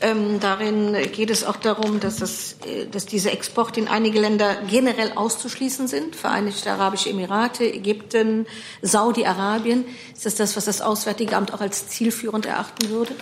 [0.00, 4.56] Ähm, darin geht es auch darum, dass, das, äh, dass diese Exporte in einige Länder
[4.68, 6.14] generell auszuschließen sind.
[6.14, 8.46] Vereinigte Arabische Emirate, Ägypten,
[8.80, 9.84] Saudi-Arabien.
[10.14, 13.14] Ist das das, was das Auswärtige Amt auch als zielführend erachten würde?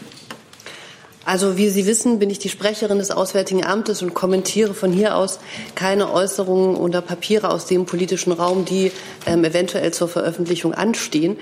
[1.27, 5.17] Also wie Sie wissen, bin ich die Sprecherin des Auswärtigen Amtes und kommentiere von hier
[5.17, 5.41] aus
[5.75, 8.93] keine Äußerungen oder Papiere aus dem politischen Raum, die
[9.27, 11.37] ähm, eventuell zur Veröffentlichung anstehen.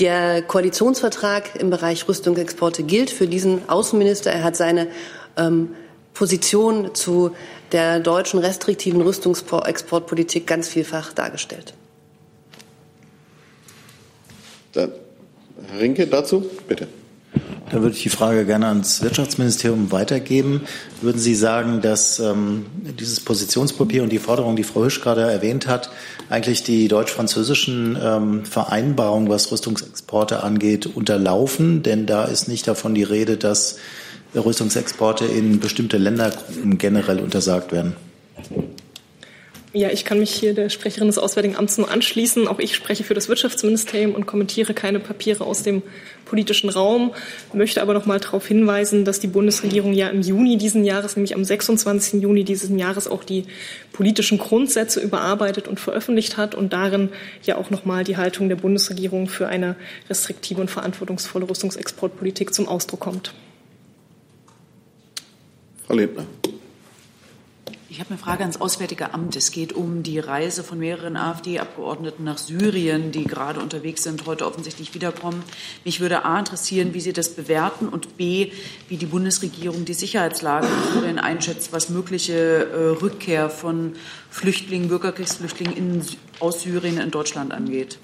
[0.00, 4.32] Der Koalitionsvertrag im Bereich Rüstungsexporte gilt für diesen Außenminister.
[4.32, 4.88] Er hat seine
[5.36, 5.76] ähm,
[6.14, 7.30] Position zu
[7.70, 11.74] der deutschen restriktiven Rüstungsexportpolitik ganz vielfach dargestellt.
[14.72, 14.90] Dann
[15.70, 16.88] Herr Rinke dazu, bitte.
[17.70, 20.60] Da würde ich die Frage gerne ans Wirtschaftsministerium weitergeben.
[21.00, 22.66] Würden Sie sagen, dass ähm,
[23.00, 25.90] dieses Positionspapier und die Forderung, die Frau Hüsch gerade erwähnt hat,
[26.28, 31.82] eigentlich die deutsch-französischen ähm, Vereinbarungen, was Rüstungsexporte angeht, unterlaufen?
[31.82, 33.78] Denn da ist nicht davon die Rede, dass
[34.34, 37.96] Rüstungsexporte in bestimmte Ländergruppen generell untersagt werden.
[39.74, 42.46] Ja, ich kann mich hier der Sprecherin des Auswärtigen Amts nur anschließen.
[42.46, 45.82] Auch ich spreche für das Wirtschaftsministerium und kommentiere keine Papiere aus dem
[46.26, 47.14] politischen Raum,
[47.54, 51.34] möchte aber noch mal darauf hinweisen, dass die Bundesregierung ja im Juni diesen Jahres, nämlich
[51.34, 52.20] am 26.
[52.20, 53.46] Juni dieses Jahres, auch die
[53.92, 57.08] politischen Grundsätze überarbeitet und veröffentlicht hat und darin
[57.42, 59.76] ja auch noch mal die Haltung der Bundesregierung für eine
[60.10, 63.32] restriktive und verantwortungsvolle Rüstungsexportpolitik zum Ausdruck kommt.
[65.86, 66.26] Frau Lebner.
[67.92, 69.36] Ich habe eine Frage ans Auswärtige Amt.
[69.36, 74.46] Es geht um die Reise von mehreren AfD-Abgeordneten nach Syrien, die gerade unterwegs sind, heute
[74.46, 75.42] offensichtlich wiederkommen.
[75.84, 78.50] Mich würde A interessieren, wie Sie das bewerten und B,
[78.88, 83.92] wie die Bundesregierung die Sicherheitslage in Syrien einschätzt, was mögliche äh, Rückkehr von
[84.30, 86.02] Flüchtlingen, Bürgerkriegsflüchtlingen in,
[86.40, 87.98] aus Syrien in Deutschland angeht.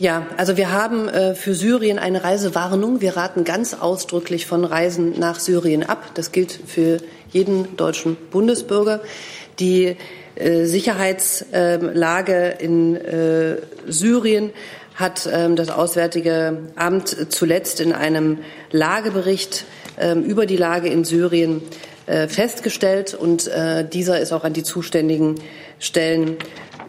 [0.00, 3.02] Ja, also wir haben äh, für Syrien eine Reisewarnung.
[3.02, 6.12] Wir raten ganz ausdrücklich von Reisen nach Syrien ab.
[6.14, 9.00] Das gilt für jeden deutschen Bundesbürger.
[9.58, 9.98] Die
[10.36, 13.56] äh, Sicherheitslage in äh,
[13.88, 14.52] Syrien
[14.94, 18.38] hat ähm, das Auswärtige Amt zuletzt in einem
[18.70, 19.66] Lagebericht
[19.98, 21.60] ähm, über die Lage in Syrien
[22.06, 25.34] äh, festgestellt und äh, dieser ist auch an die zuständigen
[25.78, 26.38] Stellen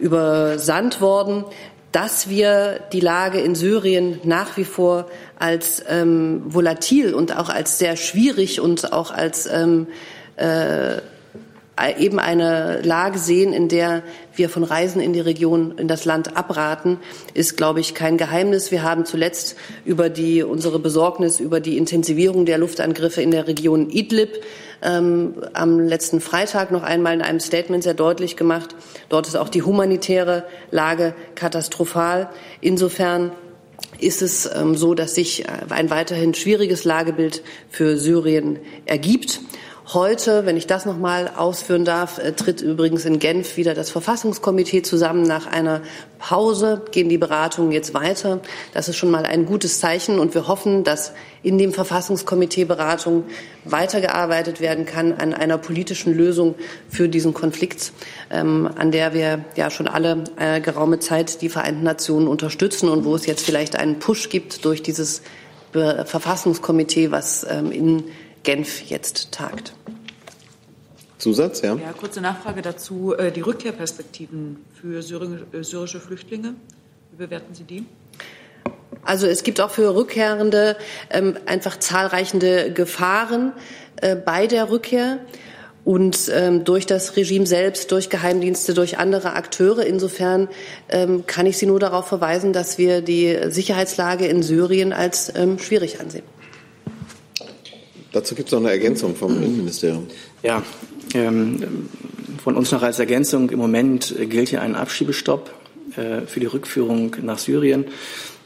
[0.00, 1.44] übersandt worden
[1.92, 5.06] dass wir die Lage in Syrien nach wie vor
[5.38, 9.86] als ähm, volatil und auch als sehr schwierig und auch als ähm,
[10.36, 10.96] äh,
[11.98, 14.02] eben eine Lage sehen, in der
[14.34, 16.98] wir von Reisen in die Region, in das Land abraten,
[17.34, 18.70] ist, glaube ich, kein Geheimnis.
[18.70, 23.90] Wir haben zuletzt über die, unsere Besorgnis über die Intensivierung der Luftangriffe in der Region
[23.90, 24.42] Idlib
[24.82, 28.74] ähm, am letzten Freitag noch einmal in einem Statement sehr deutlich gemacht.
[29.08, 32.28] Dort ist auch die humanitäre Lage katastrophal.
[32.60, 33.32] Insofern
[33.98, 39.40] ist es ähm, so, dass sich ein weiterhin schwieriges Lagebild für Syrien ergibt.
[39.88, 43.90] Heute, wenn ich das noch mal ausführen darf, äh, tritt übrigens in Genf wieder das
[43.90, 45.24] Verfassungskomitee zusammen.
[45.24, 45.82] Nach einer
[46.20, 48.40] Pause gehen die Beratungen jetzt weiter.
[48.72, 51.12] Das ist schon mal ein gutes Zeichen und wir hoffen, dass
[51.42, 53.24] in dem Verfassungskomitee Beratungen
[53.64, 56.54] weitergearbeitet werden kann an einer politischen Lösung
[56.88, 57.92] für diesen Konflikt,
[58.30, 63.04] ähm, an der wir ja schon alle äh, geraume Zeit die Vereinten Nationen unterstützen und
[63.04, 65.22] wo es jetzt vielleicht einen Push gibt durch dieses
[65.72, 68.04] Verfassungskomitee, was ähm, in
[68.42, 69.74] Genf jetzt tagt.
[71.18, 71.76] Zusatz, ja.
[71.76, 73.14] Ja, kurze Nachfrage dazu.
[73.14, 76.54] Äh, die Rückkehrperspektiven für äh, syrische Flüchtlinge,
[77.12, 77.86] wie bewerten Sie die?
[79.04, 80.76] Also es gibt auch für Rückkehrende
[81.10, 83.52] ähm, einfach zahlreiche Gefahren
[83.96, 85.18] äh, bei der Rückkehr
[85.84, 89.84] und ähm, durch das Regime selbst, durch Geheimdienste, durch andere Akteure.
[89.84, 90.48] Insofern
[90.88, 95.58] ähm, kann ich Sie nur darauf verweisen, dass wir die Sicherheitslage in Syrien als ähm,
[95.58, 96.24] schwierig ansehen.
[98.12, 100.06] Dazu gibt es noch eine Ergänzung vom Innenministerium.
[100.42, 100.62] Ja,
[101.14, 101.88] ähm,
[102.42, 103.50] von uns noch als Ergänzung.
[103.50, 105.50] Im Moment gilt hier ein Abschiebestopp
[105.96, 107.86] äh, für die Rückführung nach Syrien.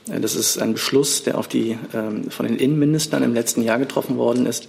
[0.07, 4.17] Das ist ein Beschluss, der auf die, ähm, von den Innenministern im letzten Jahr getroffen
[4.17, 4.69] worden ist.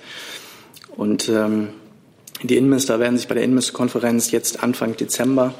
[0.95, 1.69] Und ähm,
[2.41, 5.53] die Innenminister werden sich bei der Innenministerkonferenz jetzt Anfang Dezember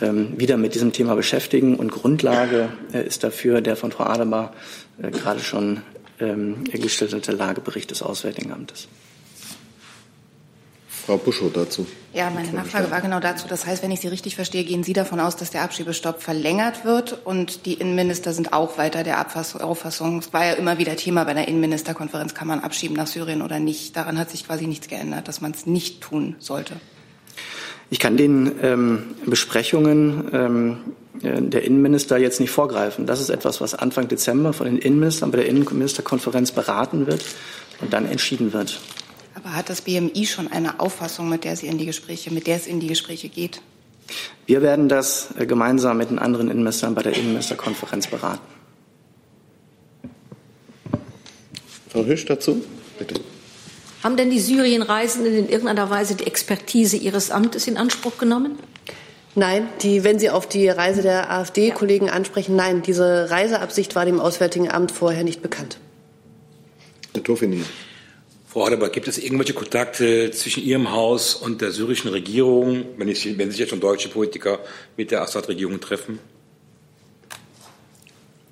[0.00, 1.76] ähm, wieder mit diesem Thema beschäftigen.
[1.76, 4.54] Und Grundlage äh, ist dafür der von Frau Adebar
[5.02, 5.82] äh, gerade schon
[6.20, 8.88] ähm, geschilderte Lagebericht des Auswärtigen Amtes.
[11.06, 11.84] Frau Buschow dazu.
[12.12, 13.48] Ja, meine Nachfrage war genau dazu.
[13.48, 16.84] Das heißt, wenn ich Sie richtig verstehe, gehen Sie davon aus, dass der Abschiebestopp verlängert
[16.84, 20.18] wird und die Innenminister sind auch weiter der Auffassung.
[20.18, 23.58] Es war ja immer wieder Thema bei der Innenministerkonferenz, kann man abschieben nach Syrien oder
[23.58, 23.96] nicht.
[23.96, 26.76] Daran hat sich quasi nichts geändert, dass man es nicht tun sollte.
[27.92, 30.76] Ich kann den ähm, Besprechungen ähm,
[31.22, 33.04] äh, der Innenminister jetzt nicht vorgreifen.
[33.04, 37.22] Das ist etwas, was Anfang Dezember von den Innenministern bei der Innenministerkonferenz beraten wird
[37.82, 38.80] und dann entschieden wird.
[39.34, 42.56] Aber hat das BMI schon eine Auffassung, mit der sie in die Gespräche, mit der
[42.56, 43.60] es in die Gespräche geht?
[44.46, 48.40] Wir werden das äh, gemeinsam mit den anderen Innenministern bei der Innenministerkonferenz beraten.
[51.90, 52.64] Frau Hüsch dazu,
[52.98, 53.20] bitte.
[54.02, 58.58] Haben denn die Syrienreisenden in irgendeiner Weise die Expertise ihres Amtes in Anspruch genommen?
[59.34, 64.20] Nein, die, wenn Sie auf die Reise der AfD-Kollegen ansprechen, nein, diese Reiseabsicht war dem
[64.20, 65.78] Auswärtigen Amt vorher nicht bekannt.
[67.14, 67.62] Herr Tofini.
[68.46, 73.38] Frau Adebar, gibt es irgendwelche Kontakte zwischen Ihrem Haus und der syrischen Regierung, wenn, ich,
[73.38, 74.58] wenn sich jetzt schon deutsche Politiker
[74.98, 76.18] mit der Assad-Regierung treffen?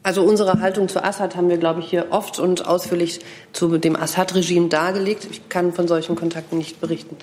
[0.03, 3.21] Also unsere Haltung zu Assad haben wir, glaube ich, hier oft und ausführlich
[3.53, 5.27] zu dem Assad-Regime dargelegt.
[5.31, 7.17] Ich kann von solchen Kontakten nicht berichten.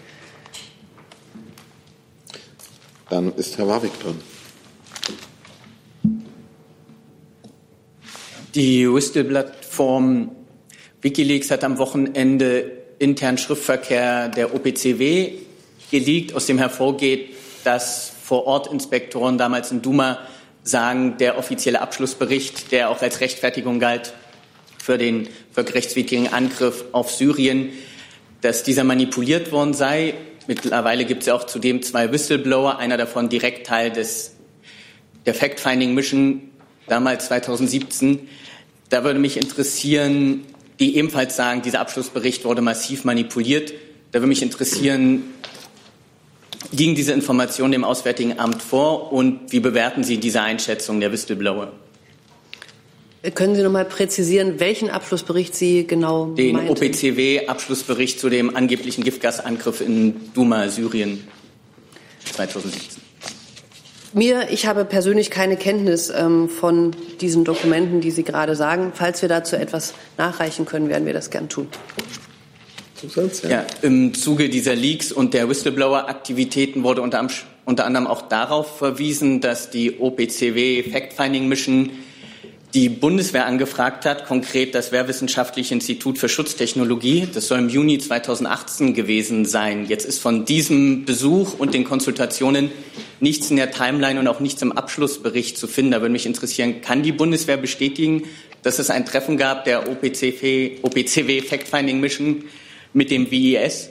[3.09, 4.19] Dann ist Herr Warwick dran.
[8.53, 10.31] Die Whistle-Plattform
[11.01, 15.31] Wikileaks hat am Wochenende internen Schriftverkehr der OPCW
[15.89, 20.19] geleakt, aus dem hervorgeht, dass Vor-Ort-Inspektoren damals in Duma
[20.67, 24.13] sagen, der offizielle Abschlussbericht, der auch als Rechtfertigung galt
[24.77, 27.69] für den völkerrechtswidrigen Angriff auf Syrien,
[28.41, 30.13] dass dieser manipuliert worden sei.
[30.47, 34.35] Mittlerweile gibt es ja auch zudem zwei Whistleblower, einer davon direkt Teil des,
[35.25, 36.41] der Fact-Finding-Mission,
[36.87, 38.27] damals 2017.
[38.89, 40.45] Da würde mich interessieren,
[40.79, 43.73] die ebenfalls sagen, dieser Abschlussbericht wurde massiv manipuliert.
[44.11, 45.23] Da würde mich interessieren,
[46.71, 51.71] liegen diese Informationen dem Auswärtigen Amt vor und wie bewerten Sie diese Einschätzung der Whistleblower?
[53.33, 56.71] Können Sie noch mal präzisieren, welchen Abschlussbericht Sie genau Den meinten?
[56.71, 61.27] OPCW-Abschlussbericht zu dem angeblichen Giftgasangriff in Duma, Syrien
[62.31, 63.01] 2017.
[64.13, 68.91] Mir, ich habe persönlich keine Kenntnis ähm, von diesen Dokumenten, die Sie gerade sagen.
[68.93, 71.67] Falls wir dazu etwas nachreichen können, werden wir das gern tun.
[72.97, 73.49] Zusatz, ja.
[73.49, 73.65] ja.
[73.81, 77.25] Im Zuge dieser Leaks und der Whistleblower-Aktivitäten wurde unter,
[77.65, 81.91] unter anderem auch darauf verwiesen, dass die OPCW Fact-Finding Mission
[82.73, 87.27] die Bundeswehr angefragt hat, konkret das Wehrwissenschaftliche Institut für Schutztechnologie.
[87.33, 89.85] Das soll im Juni 2018 gewesen sein.
[89.87, 92.71] Jetzt ist von diesem Besuch und den Konsultationen
[93.19, 95.91] nichts in der Timeline und auch nichts im Abschlussbericht zu finden.
[95.91, 98.23] Da würde mich interessieren, kann die Bundeswehr bestätigen,
[98.63, 102.43] dass es ein Treffen gab der OPCW, OPCW Fact-Finding Mission
[102.93, 103.89] mit dem WIS?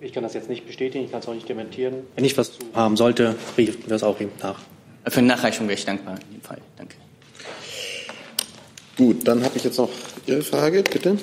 [0.00, 1.94] Ich kann das jetzt nicht bestätigen, ich kann es auch nicht dementieren.
[2.16, 4.60] Wenn ich was zu haben sollte, richten wir das auch eben nach.
[5.06, 6.58] Für eine Nachreichung wäre ich dankbar in dem Fall.
[6.76, 6.96] Danke.
[9.00, 9.88] Gut, dann habe ich jetzt noch
[10.26, 11.16] Ihre Frage, bitte.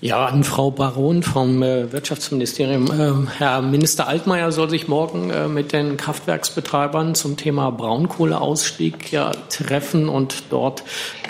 [0.00, 2.90] Ja, an Frau Baron vom äh, Wirtschaftsministerium.
[2.98, 9.32] Ähm, Herr Minister Altmaier soll sich morgen äh, mit den Kraftwerksbetreibern zum Thema Braunkohleausstieg ja,
[9.50, 10.84] treffen und dort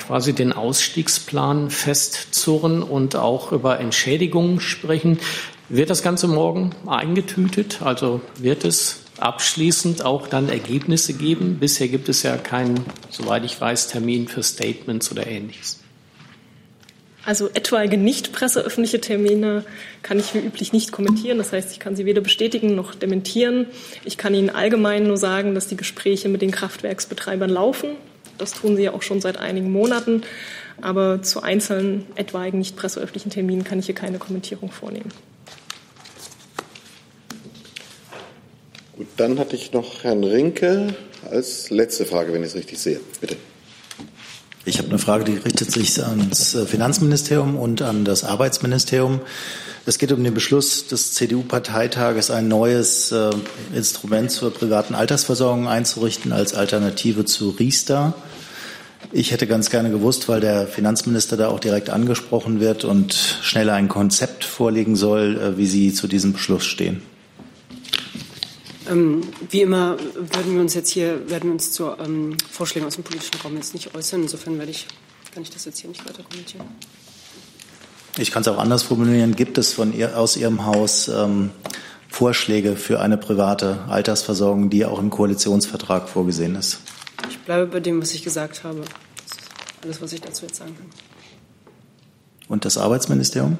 [0.06, 5.18] quasi den Ausstiegsplan festzurren und auch über Entschädigungen sprechen.
[5.68, 7.80] Wird das Ganze morgen eingetütet?
[7.82, 11.58] Also wird es abschließend auch dann Ergebnisse geben?
[11.58, 15.80] Bisher gibt es ja keinen, soweit ich weiß, Termin für Statements oder ähnliches.
[17.26, 19.64] Also etwaige nicht presseöffentliche Termine
[20.02, 21.38] kann ich wie üblich nicht kommentieren.
[21.38, 23.66] Das heißt, ich kann sie weder bestätigen noch dementieren.
[24.04, 27.90] Ich kann Ihnen allgemein nur sagen, dass die Gespräche mit den Kraftwerksbetreibern laufen.
[28.38, 30.22] Das tun sie ja auch schon seit einigen Monaten.
[30.80, 35.10] Aber zu einzelnen etwaigen nicht presseöffentlichen Terminen kann ich hier keine Kommentierung vornehmen.
[38.96, 40.94] Gut, dann hatte ich noch Herrn Rinke
[41.30, 42.98] als letzte Frage, wenn ich es richtig sehe.
[43.20, 43.36] Bitte.
[44.64, 49.20] Ich habe eine Frage, die richtet sich ans äh, Finanzministerium und an das Arbeitsministerium.
[49.84, 53.30] Es geht um den Beschluss des CDU-Parteitages, ein neues äh,
[53.74, 58.14] Instrument zur privaten Altersversorgung einzurichten als Alternative zu Riester.
[59.12, 63.74] Ich hätte ganz gerne gewusst, weil der Finanzminister da auch direkt angesprochen wird und schneller
[63.74, 67.02] ein Konzept vorlegen soll, äh, wie Sie zu diesem Beschluss stehen.
[68.88, 72.94] Ähm, wie immer werden wir uns jetzt hier, werden wir uns zu ähm, Vorschlägen aus
[72.94, 74.22] dem politischen Raum jetzt nicht äußern.
[74.22, 74.86] Insofern werde ich,
[75.32, 76.66] kann ich das jetzt hier nicht weiter kommentieren.
[78.18, 79.36] Ich kann es auch anders formulieren.
[79.36, 81.50] Gibt es von ihr, aus Ihrem Haus ähm,
[82.08, 86.80] Vorschläge für eine private Altersversorgung, die auch im Koalitionsvertrag vorgesehen ist?
[87.28, 88.80] Ich bleibe bei dem, was ich gesagt habe.
[88.80, 90.86] Das ist alles, was ich dazu jetzt sagen kann.
[92.48, 93.58] Und das Arbeitsministerium?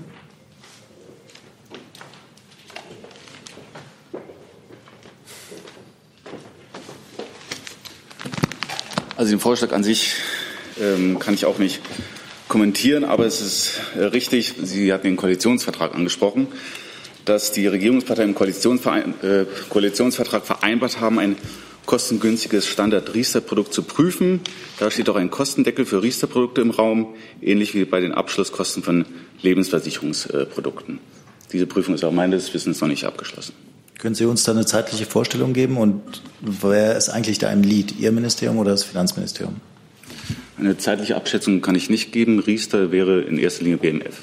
[9.17, 10.13] Also den Vorschlag an sich
[10.79, 11.81] ähm, kann ich auch nicht
[12.49, 16.49] kommentieren, aber es ist äh, richtig, Sie hatten den Koalitionsvertrag angesprochen,
[17.25, 21.37] dass die Regierungsparteien im äh, Koalitionsvertrag vereinbart haben, ein
[21.87, 24.41] kostengünstiges Standard-Riester-Produkt zu prüfen.
[24.79, 29.07] Da steht auch ein Kostendeckel für Riester-Produkte im Raum, ähnlich wie bei den Abschlusskosten von
[29.41, 30.99] Lebensversicherungsprodukten.
[31.53, 33.55] Diese Prüfung ist auch meines Wissens noch nicht abgeschlossen.
[34.07, 35.79] Können Sie uns da eine zeitliche Vorstellung geben?
[35.79, 36.01] Und
[36.41, 37.99] wer ist eigentlich da im Lead?
[37.99, 39.57] Ihr Ministerium oder das Finanzministerium?
[40.57, 42.39] Eine zeitliche Abschätzung kann ich nicht geben.
[42.39, 44.19] Riester wäre in erster Linie BMF.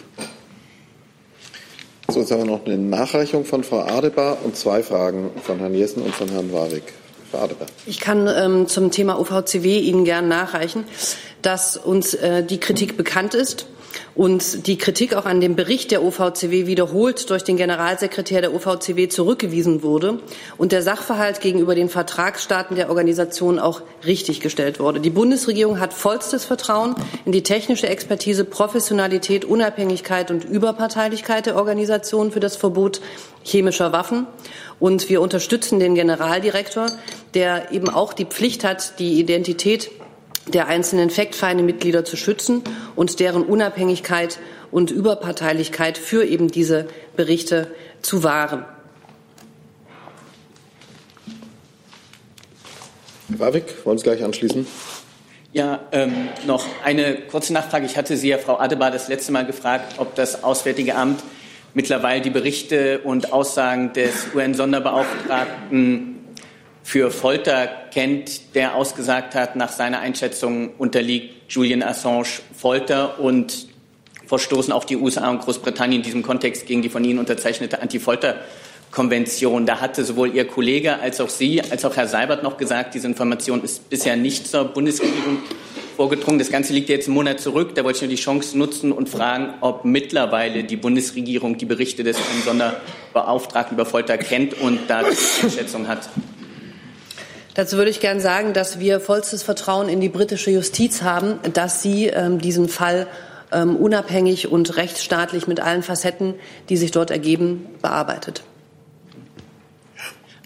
[2.08, 5.76] So, jetzt haben wir noch eine Nachreichung von Frau Adebar und zwei Fragen von Herrn
[5.76, 6.94] Jessen und von Herrn Warwick.
[7.30, 7.68] Frau Adebar.
[7.86, 10.86] Ich kann ähm, zum Thema OVCW Ihnen gern nachreichen,
[11.42, 13.68] dass uns äh, die Kritik bekannt ist
[14.16, 19.08] und die Kritik auch an dem Bericht der OVCW wiederholt durch den Generalsekretär der OVCW
[19.08, 20.20] zurückgewiesen wurde
[20.58, 25.00] und der Sachverhalt gegenüber den Vertragsstaaten der Organisation auch richtiggestellt wurde.
[25.00, 32.32] Die Bundesregierung hat vollstes Vertrauen in die technische Expertise, Professionalität, Unabhängigkeit und Überparteilichkeit der Organisation
[32.32, 33.02] für das Verbot
[33.44, 34.28] chemischer Waffen.
[34.80, 36.88] Und wir unterstützen den Generaldirektor,
[37.34, 39.92] der eben auch die Pflicht hat, die Identität
[40.48, 42.64] der einzelnen Fact-Finder-Mitglieder zu schützen
[42.96, 44.40] und deren Unabhängigkeit
[44.72, 47.72] und Überparteilichkeit für eben diese Berichte
[48.02, 48.66] zu wahren.
[53.30, 54.68] Herr Warwick, wollen Sie gleich anschließen?
[55.54, 57.86] Ja, ähm, noch eine kurze Nachfrage.
[57.86, 61.24] Ich hatte Sie ja, Frau Adebar, das letzte Mal gefragt, ob das Auswärtige Amt
[61.76, 66.23] mittlerweile die Berichte und Aussagen des UN-Sonderbeauftragten
[66.84, 73.68] für Folter kennt, der ausgesagt hat, nach seiner Einschätzung unterliegt Julian Assange Folter und
[74.28, 79.66] verstoßen auch die USA und Großbritannien in diesem Kontext gegen die von Ihnen unterzeichnete Anti-Folter-Konvention.
[79.66, 83.08] Da hatte sowohl Ihr Kollege als auch Sie, als auch Herr Seibert noch gesagt, diese
[83.08, 85.40] Information ist bisher nicht zur Bundesregierung
[85.96, 86.40] vorgedrungen.
[86.40, 87.76] Das Ganze liegt jetzt einen Monat zurück.
[87.76, 92.04] Da wollte ich nur die Chance nutzen und fragen, ob mittlerweile die Bundesregierung die Berichte
[92.04, 95.04] des Sonderbeauftragten über Folter kennt und da
[95.44, 96.10] Einschätzung hat.
[97.56, 101.84] Dazu würde ich gern sagen, dass wir vollstes Vertrauen in die britische Justiz haben, dass
[101.84, 103.08] sie ähm, diesen Fall
[103.52, 106.34] ähm, unabhängig und rechtsstaatlich mit allen Facetten,
[106.70, 108.44] die sich dort ergeben, bearbeitet.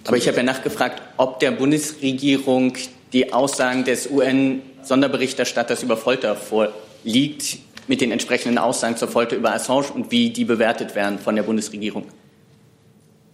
[0.05, 2.73] Aber ich habe ja nachgefragt, ob der Bundesregierung
[3.13, 9.87] die Aussagen des UN-Sonderberichterstatters über Folter vorliegt, mit den entsprechenden Aussagen zur Folter über Assange
[9.93, 12.05] und wie die bewertet werden von der Bundesregierung.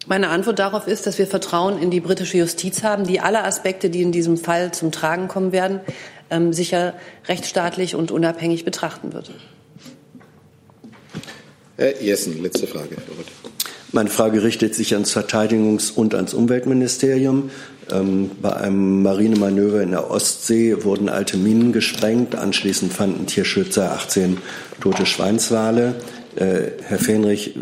[0.05, 3.89] Meine Antwort darauf ist, dass wir Vertrauen in die britische Justiz haben, die alle Aspekte,
[3.89, 5.79] die in diesem Fall zum Tragen kommen werden,
[6.29, 6.93] ähm, sicher
[7.27, 9.31] rechtsstaatlich und unabhängig betrachten wird.
[11.77, 12.97] Herr Jessen, letzte Frage.
[13.91, 17.51] Meine Frage richtet sich ans Verteidigungs- und ans Umweltministerium.
[17.91, 22.35] Ähm, bei einem Marinemanöver in der Ostsee wurden alte Minen gesprengt.
[22.35, 24.37] Anschließend fanden Tierschützer 18
[24.81, 25.95] tote Schweinswale.
[26.35, 27.59] Äh, Herr Fähnrich, äh,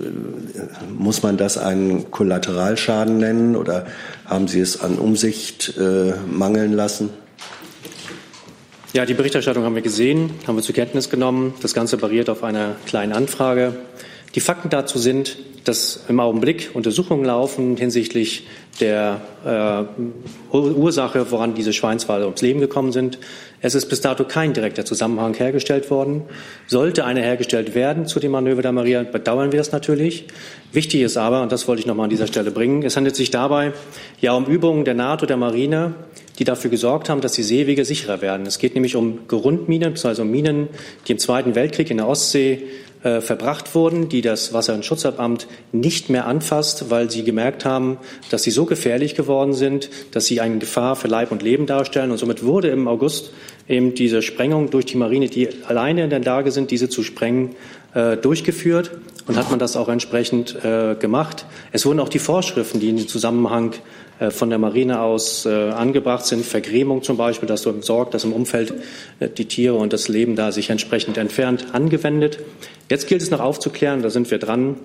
[0.98, 3.86] muss man das einen Kollateralschaden nennen oder
[4.26, 7.10] haben Sie es an Umsicht äh, mangeln lassen?
[8.94, 11.54] Ja, die Berichterstattung haben wir gesehen, haben wir zur Kenntnis genommen.
[11.62, 13.74] Das Ganze bariert auf einer kleinen Anfrage.
[14.36, 18.48] Die Fakten dazu sind, dass im Augenblick Untersuchungen laufen hinsichtlich
[18.80, 23.20] der äh, Ursache, woran diese Schweinswale ums Leben gekommen sind.
[23.60, 26.24] Es ist bis dato kein direkter Zusammenhang hergestellt worden.
[26.66, 30.26] Sollte einer hergestellt werden zu dem Manöver der Maria, bedauern wir das natürlich.
[30.72, 33.16] Wichtig ist aber, und das wollte ich noch mal an dieser Stelle bringen, es handelt
[33.16, 33.74] sich dabei
[34.20, 35.94] ja um Übungen der NATO, der Marine,
[36.40, 38.48] die dafür gesorgt haben, dass die Seewege sicherer werden.
[38.48, 40.70] Es geht nämlich um Gerundminen, also um Minen,
[41.08, 42.64] die im Zweiten Weltkrieg in der Ostsee
[43.04, 47.98] äh, verbracht wurden, die das Wasser- und Schutzamt nicht mehr anfasst, weil sie gemerkt haben,
[48.30, 52.12] dass sie so gefährlich geworden sind, dass sie eine Gefahr für Leib und Leben darstellen.
[52.12, 53.32] Und somit wurde im August
[53.68, 57.56] eben diese Sprengung durch die Marine, die alleine in der Lage sind, diese zu sprengen,
[57.94, 58.92] äh, durchgeführt
[59.28, 61.46] und hat man das auch entsprechend äh, gemacht.
[61.72, 63.74] Es wurden auch die Vorschriften, die in dem Zusammenhang
[64.30, 68.34] von der Marine aus äh, angebracht sind, Vergrämung zum Beispiel, dass du sorgt, dass im
[68.34, 68.74] Umfeld
[69.20, 72.40] äh, die Tiere und das Leben da sich entsprechend entfernt, angewendet.
[72.90, 74.76] Jetzt gilt es noch aufzuklären, da sind wir dran,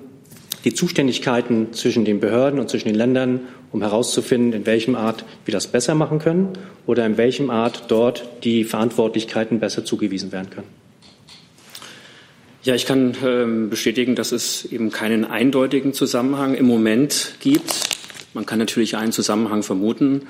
[0.64, 3.40] die Zuständigkeiten zwischen den Behörden und zwischen den Ländern,
[3.72, 6.48] um herauszufinden, in welchem Art wir das besser machen können
[6.86, 10.66] oder in welchem Art dort die Verantwortlichkeiten besser zugewiesen werden können.
[12.64, 17.95] Ja, ich kann ähm, bestätigen, dass es eben keinen eindeutigen Zusammenhang im Moment gibt.
[18.36, 20.26] Man kann natürlich einen Zusammenhang vermuten,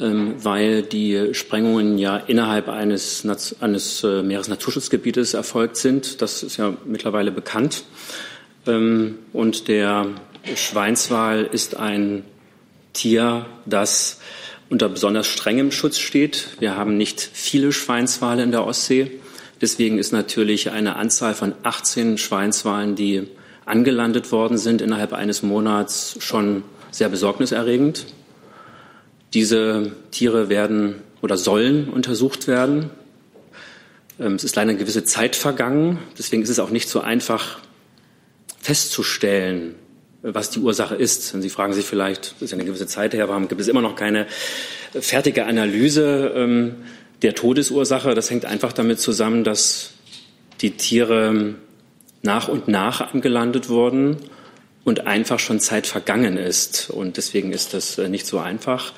[0.00, 3.24] ähm, weil die Sprengungen ja innerhalb eines,
[3.60, 6.20] eines äh, Meeresnaturschutzgebietes erfolgt sind.
[6.20, 7.84] Das ist ja mittlerweile bekannt.
[8.66, 10.08] Ähm, und der
[10.56, 12.24] Schweinswal ist ein
[12.92, 14.18] Tier, das
[14.68, 16.48] unter besonders strengem Schutz steht.
[16.58, 19.12] Wir haben nicht viele Schweinswale in der Ostsee.
[19.60, 23.28] Deswegen ist natürlich eine Anzahl von 18 Schweinswalen, die
[23.64, 26.64] angelandet worden sind innerhalb eines Monats, schon
[26.94, 28.06] sehr besorgniserregend.
[29.32, 32.90] Diese Tiere werden oder sollen untersucht werden.
[34.20, 35.98] Ähm, es ist leider eine gewisse Zeit vergangen.
[36.16, 37.58] Deswegen ist es auch nicht so einfach
[38.60, 39.74] festzustellen,
[40.22, 41.34] was die Ursache ist.
[41.34, 43.66] Und Sie fragen sich vielleicht, das ist ja eine gewisse Zeit her, warum gibt es
[43.66, 44.28] immer noch keine
[44.92, 46.76] fertige Analyse ähm,
[47.22, 48.14] der Todesursache?
[48.14, 49.90] Das hängt einfach damit zusammen, dass
[50.60, 51.56] die Tiere
[52.22, 54.18] nach und nach angelandet wurden
[54.84, 56.90] und einfach schon Zeit vergangen ist.
[56.90, 58.92] Und deswegen ist das äh, nicht so einfach.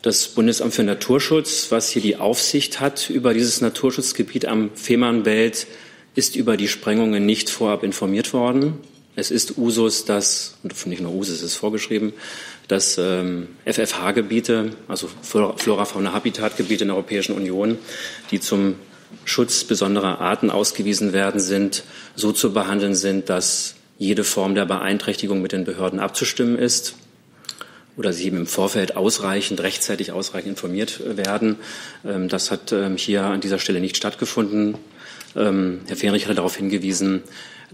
[0.00, 5.66] Das Bundesamt für Naturschutz, was hier die Aufsicht hat über dieses Naturschutzgebiet am Fehmarnbelt,
[6.14, 8.78] ist über die Sprengungen nicht vorab informiert worden.
[9.14, 12.14] Es ist Usus, dass, und nicht nur Usus, es ist vorgeschrieben,
[12.66, 17.78] dass ähm, FFH-Gebiete, also Flora-Fauna-Habitat-Gebiete in der Europäischen Union,
[18.30, 18.76] die zum
[19.24, 21.84] Schutz besonderer Arten ausgewiesen werden, sind,
[22.16, 26.94] so zu behandeln sind, dass jede Form der Beeinträchtigung mit den Behörden abzustimmen ist
[27.96, 31.56] oder sie eben im Vorfeld ausreichend, rechtzeitig ausreichend informiert werden.
[32.04, 34.76] Ähm, das hat ähm, hier an dieser Stelle nicht stattgefunden.
[35.36, 37.22] Ähm, Herr Fähnrich hatte darauf hingewiesen,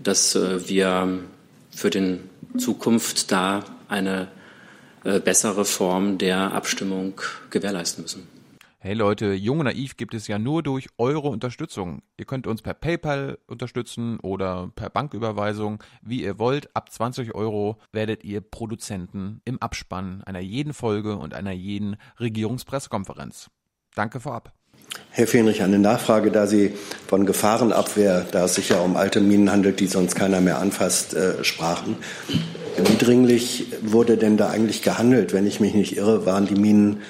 [0.03, 1.21] dass äh, wir
[1.75, 2.19] für die
[2.59, 4.29] Zukunft da eine
[5.05, 7.21] äh, bessere Form der Abstimmung
[7.51, 8.38] gewährleisten müssen.
[8.81, 12.01] Hey Leute, Jung und Naiv gibt es ja nur durch eure Unterstützung.
[12.17, 16.77] Ihr könnt uns per PayPal unterstützen oder per Banküberweisung, wie ihr wollt.
[16.77, 23.51] Ab 20 Euro werdet ihr Produzenten im Abspann einer jeden Folge und einer jeden Regierungspressekonferenz.
[23.97, 24.53] Danke vorab.
[25.11, 26.73] Herr Fenrich, eine Nachfrage, da Sie
[27.09, 31.15] von Gefahrenabwehr, da es sich ja um alte Minen handelt, die sonst keiner mehr anfasst,
[31.15, 31.97] äh, sprachen.
[32.77, 35.33] Wie dringlich wurde denn da eigentlich gehandelt?
[35.33, 37.03] Wenn ich mich nicht irre, waren die Minen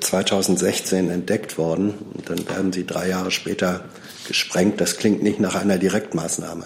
[0.00, 1.94] 2016 entdeckt worden.
[2.14, 3.84] Und dann werden sie drei Jahre später
[4.26, 4.80] gesprengt.
[4.80, 6.64] Das klingt nicht nach einer Direktmaßnahme.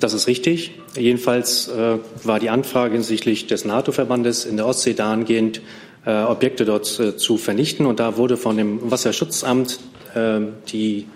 [0.00, 0.72] Das ist richtig.
[0.96, 5.60] Jedenfalls äh, war die Anfrage hinsichtlich des NATO-Verbandes in der Ostsee dahingehend,
[6.06, 7.84] äh, Objekte dort äh, zu vernichten.
[7.84, 9.80] Und da wurde von dem Wasserschutzamt
[10.14, 11.06] äh, die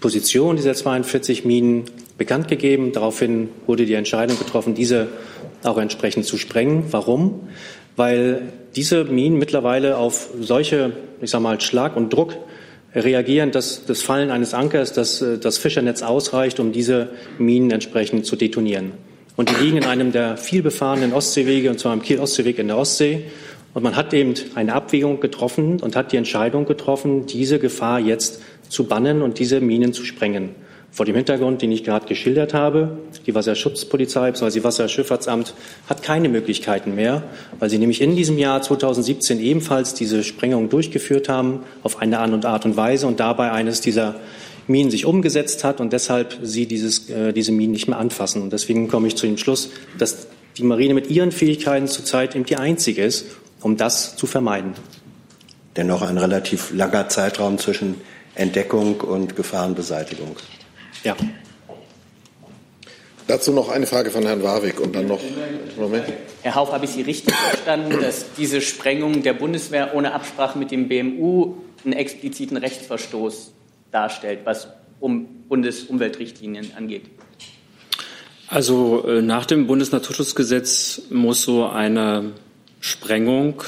[0.00, 1.84] Position dieser 42 Minen
[2.20, 2.92] bekannt gegeben.
[2.92, 5.08] Daraufhin wurde die Entscheidung getroffen, diese
[5.64, 6.84] auch entsprechend zu sprengen.
[6.90, 7.48] Warum?
[7.96, 8.42] Weil
[8.76, 10.92] diese Minen mittlerweile auf solche,
[11.22, 12.36] ich sag mal, Schlag und Druck
[12.94, 17.08] reagieren, dass das Fallen eines Ankers, dass das Fischernetz ausreicht, um diese
[17.38, 18.92] Minen entsprechend zu detonieren.
[19.36, 23.22] Und die liegen in einem der vielbefahrenen Ostseewege, und zwar am Kiel-Ostseeweg in der Ostsee.
[23.72, 28.42] Und man hat eben eine Abwägung getroffen und hat die Entscheidung getroffen, diese Gefahr jetzt
[28.68, 30.50] zu bannen und diese Minen zu sprengen.
[30.92, 34.56] Vor dem Hintergrund, den ich gerade geschildert habe, die Wasserschutzpolizei bzw.
[34.56, 35.54] das Wasserschifffahrtsamt
[35.88, 37.22] hat keine Möglichkeiten mehr,
[37.60, 42.64] weil sie nämlich in diesem Jahr 2017 ebenfalls diese Sprengung durchgeführt haben auf eine Art
[42.64, 44.16] und Weise und dabei eines dieser
[44.66, 48.42] Minen sich umgesetzt hat und deshalb sie dieses, äh, diese Minen nicht mehr anfassen.
[48.42, 52.44] Und deswegen komme ich zu dem Schluss, dass die Marine mit ihren Fähigkeiten zurzeit eben
[52.44, 53.26] die einzige ist,
[53.60, 54.72] um das zu vermeiden.
[55.76, 57.96] Dennoch ein relativ langer Zeitraum zwischen
[58.34, 60.36] Entdeckung und Gefahrenbeseitigung.
[61.04, 61.16] Ja.
[63.26, 65.20] Dazu noch eine Frage von Herrn Warwick und dann noch.
[65.76, 66.04] Moment.
[66.42, 70.72] Herr Hauf, habe ich Sie richtig verstanden, dass diese Sprengung der Bundeswehr ohne Absprache mit
[70.72, 73.52] dem BMU einen expliziten Rechtsverstoß
[73.92, 77.04] darstellt, was um Bundesumweltrichtlinien angeht?
[78.48, 82.32] Also äh, nach dem Bundesnaturschutzgesetz muss so eine
[82.80, 83.62] Sprengung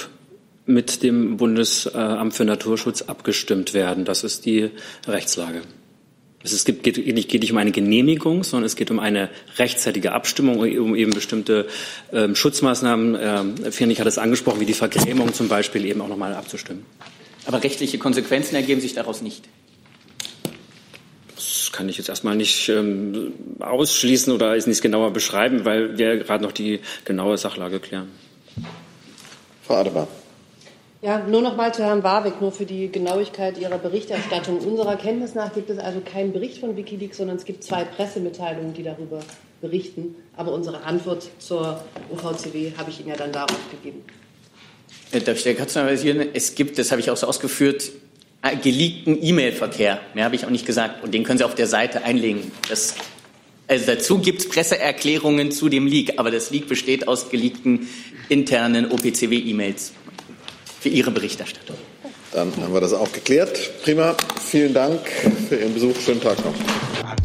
[0.67, 4.05] mit dem Bundesamt für Naturschutz abgestimmt werden.
[4.05, 4.71] Das ist die
[5.07, 5.63] Rechtslage.
[6.45, 10.59] Es geht, geht, geht, nicht um eine Genehmigung, sondern es geht um eine rechtzeitige Abstimmung,
[10.59, 11.69] um eben bestimmte
[12.13, 16.09] ähm, Schutzmaßnahmen, äh, finde ich, hat es angesprochen, wie die Vergrämung zum Beispiel, eben auch
[16.09, 16.85] nochmal abzustimmen.
[17.47, 19.45] Aber rechtliche Konsequenzen ergeben sich daraus nicht.
[21.35, 26.19] Das kann ich jetzt erstmal nicht ähm, ausschließen oder ist nicht genauer beschreiben, weil wir
[26.19, 28.09] gerade noch die genaue Sachlage klären.
[29.63, 30.09] Frau Adebar.
[31.03, 34.61] Ja, nur noch mal zu Herrn Warwick, nur für die Genauigkeit Ihrer Berichterstattung.
[34.61, 38.73] Unserer Kenntnis nach gibt es also keinen Bericht von Wikileaks, sondern es gibt zwei Pressemitteilungen,
[38.73, 39.19] die darüber
[39.61, 40.15] berichten.
[40.37, 44.05] Aber unsere Antwort zur UVCW habe ich Ihnen ja dann darauf gegeben.
[45.11, 46.29] Äh, darf ich kurz analysieren?
[46.35, 47.91] Es gibt, das habe ich auch so ausgeführt,
[48.43, 49.99] äh, geleakten E-Mail-Verkehr.
[50.15, 51.03] Mehr habe ich auch nicht gesagt.
[51.03, 52.53] Und den können Sie auf der Seite einlegen.
[52.69, 52.95] Das,
[53.67, 56.21] also dazu gibt es Presseerklärungen zu dem Leak.
[56.21, 57.89] Aber das Leak besteht aus geleakten
[58.29, 59.95] internen OPCW-E-Mails
[60.83, 61.77] für Ihre Berichterstattung.
[62.33, 63.83] Dann haben wir das auch geklärt.
[63.83, 64.17] Prima.
[64.45, 65.01] Vielen Dank
[65.49, 65.95] für Ihren Besuch.
[66.01, 67.22] Schönen Tag noch.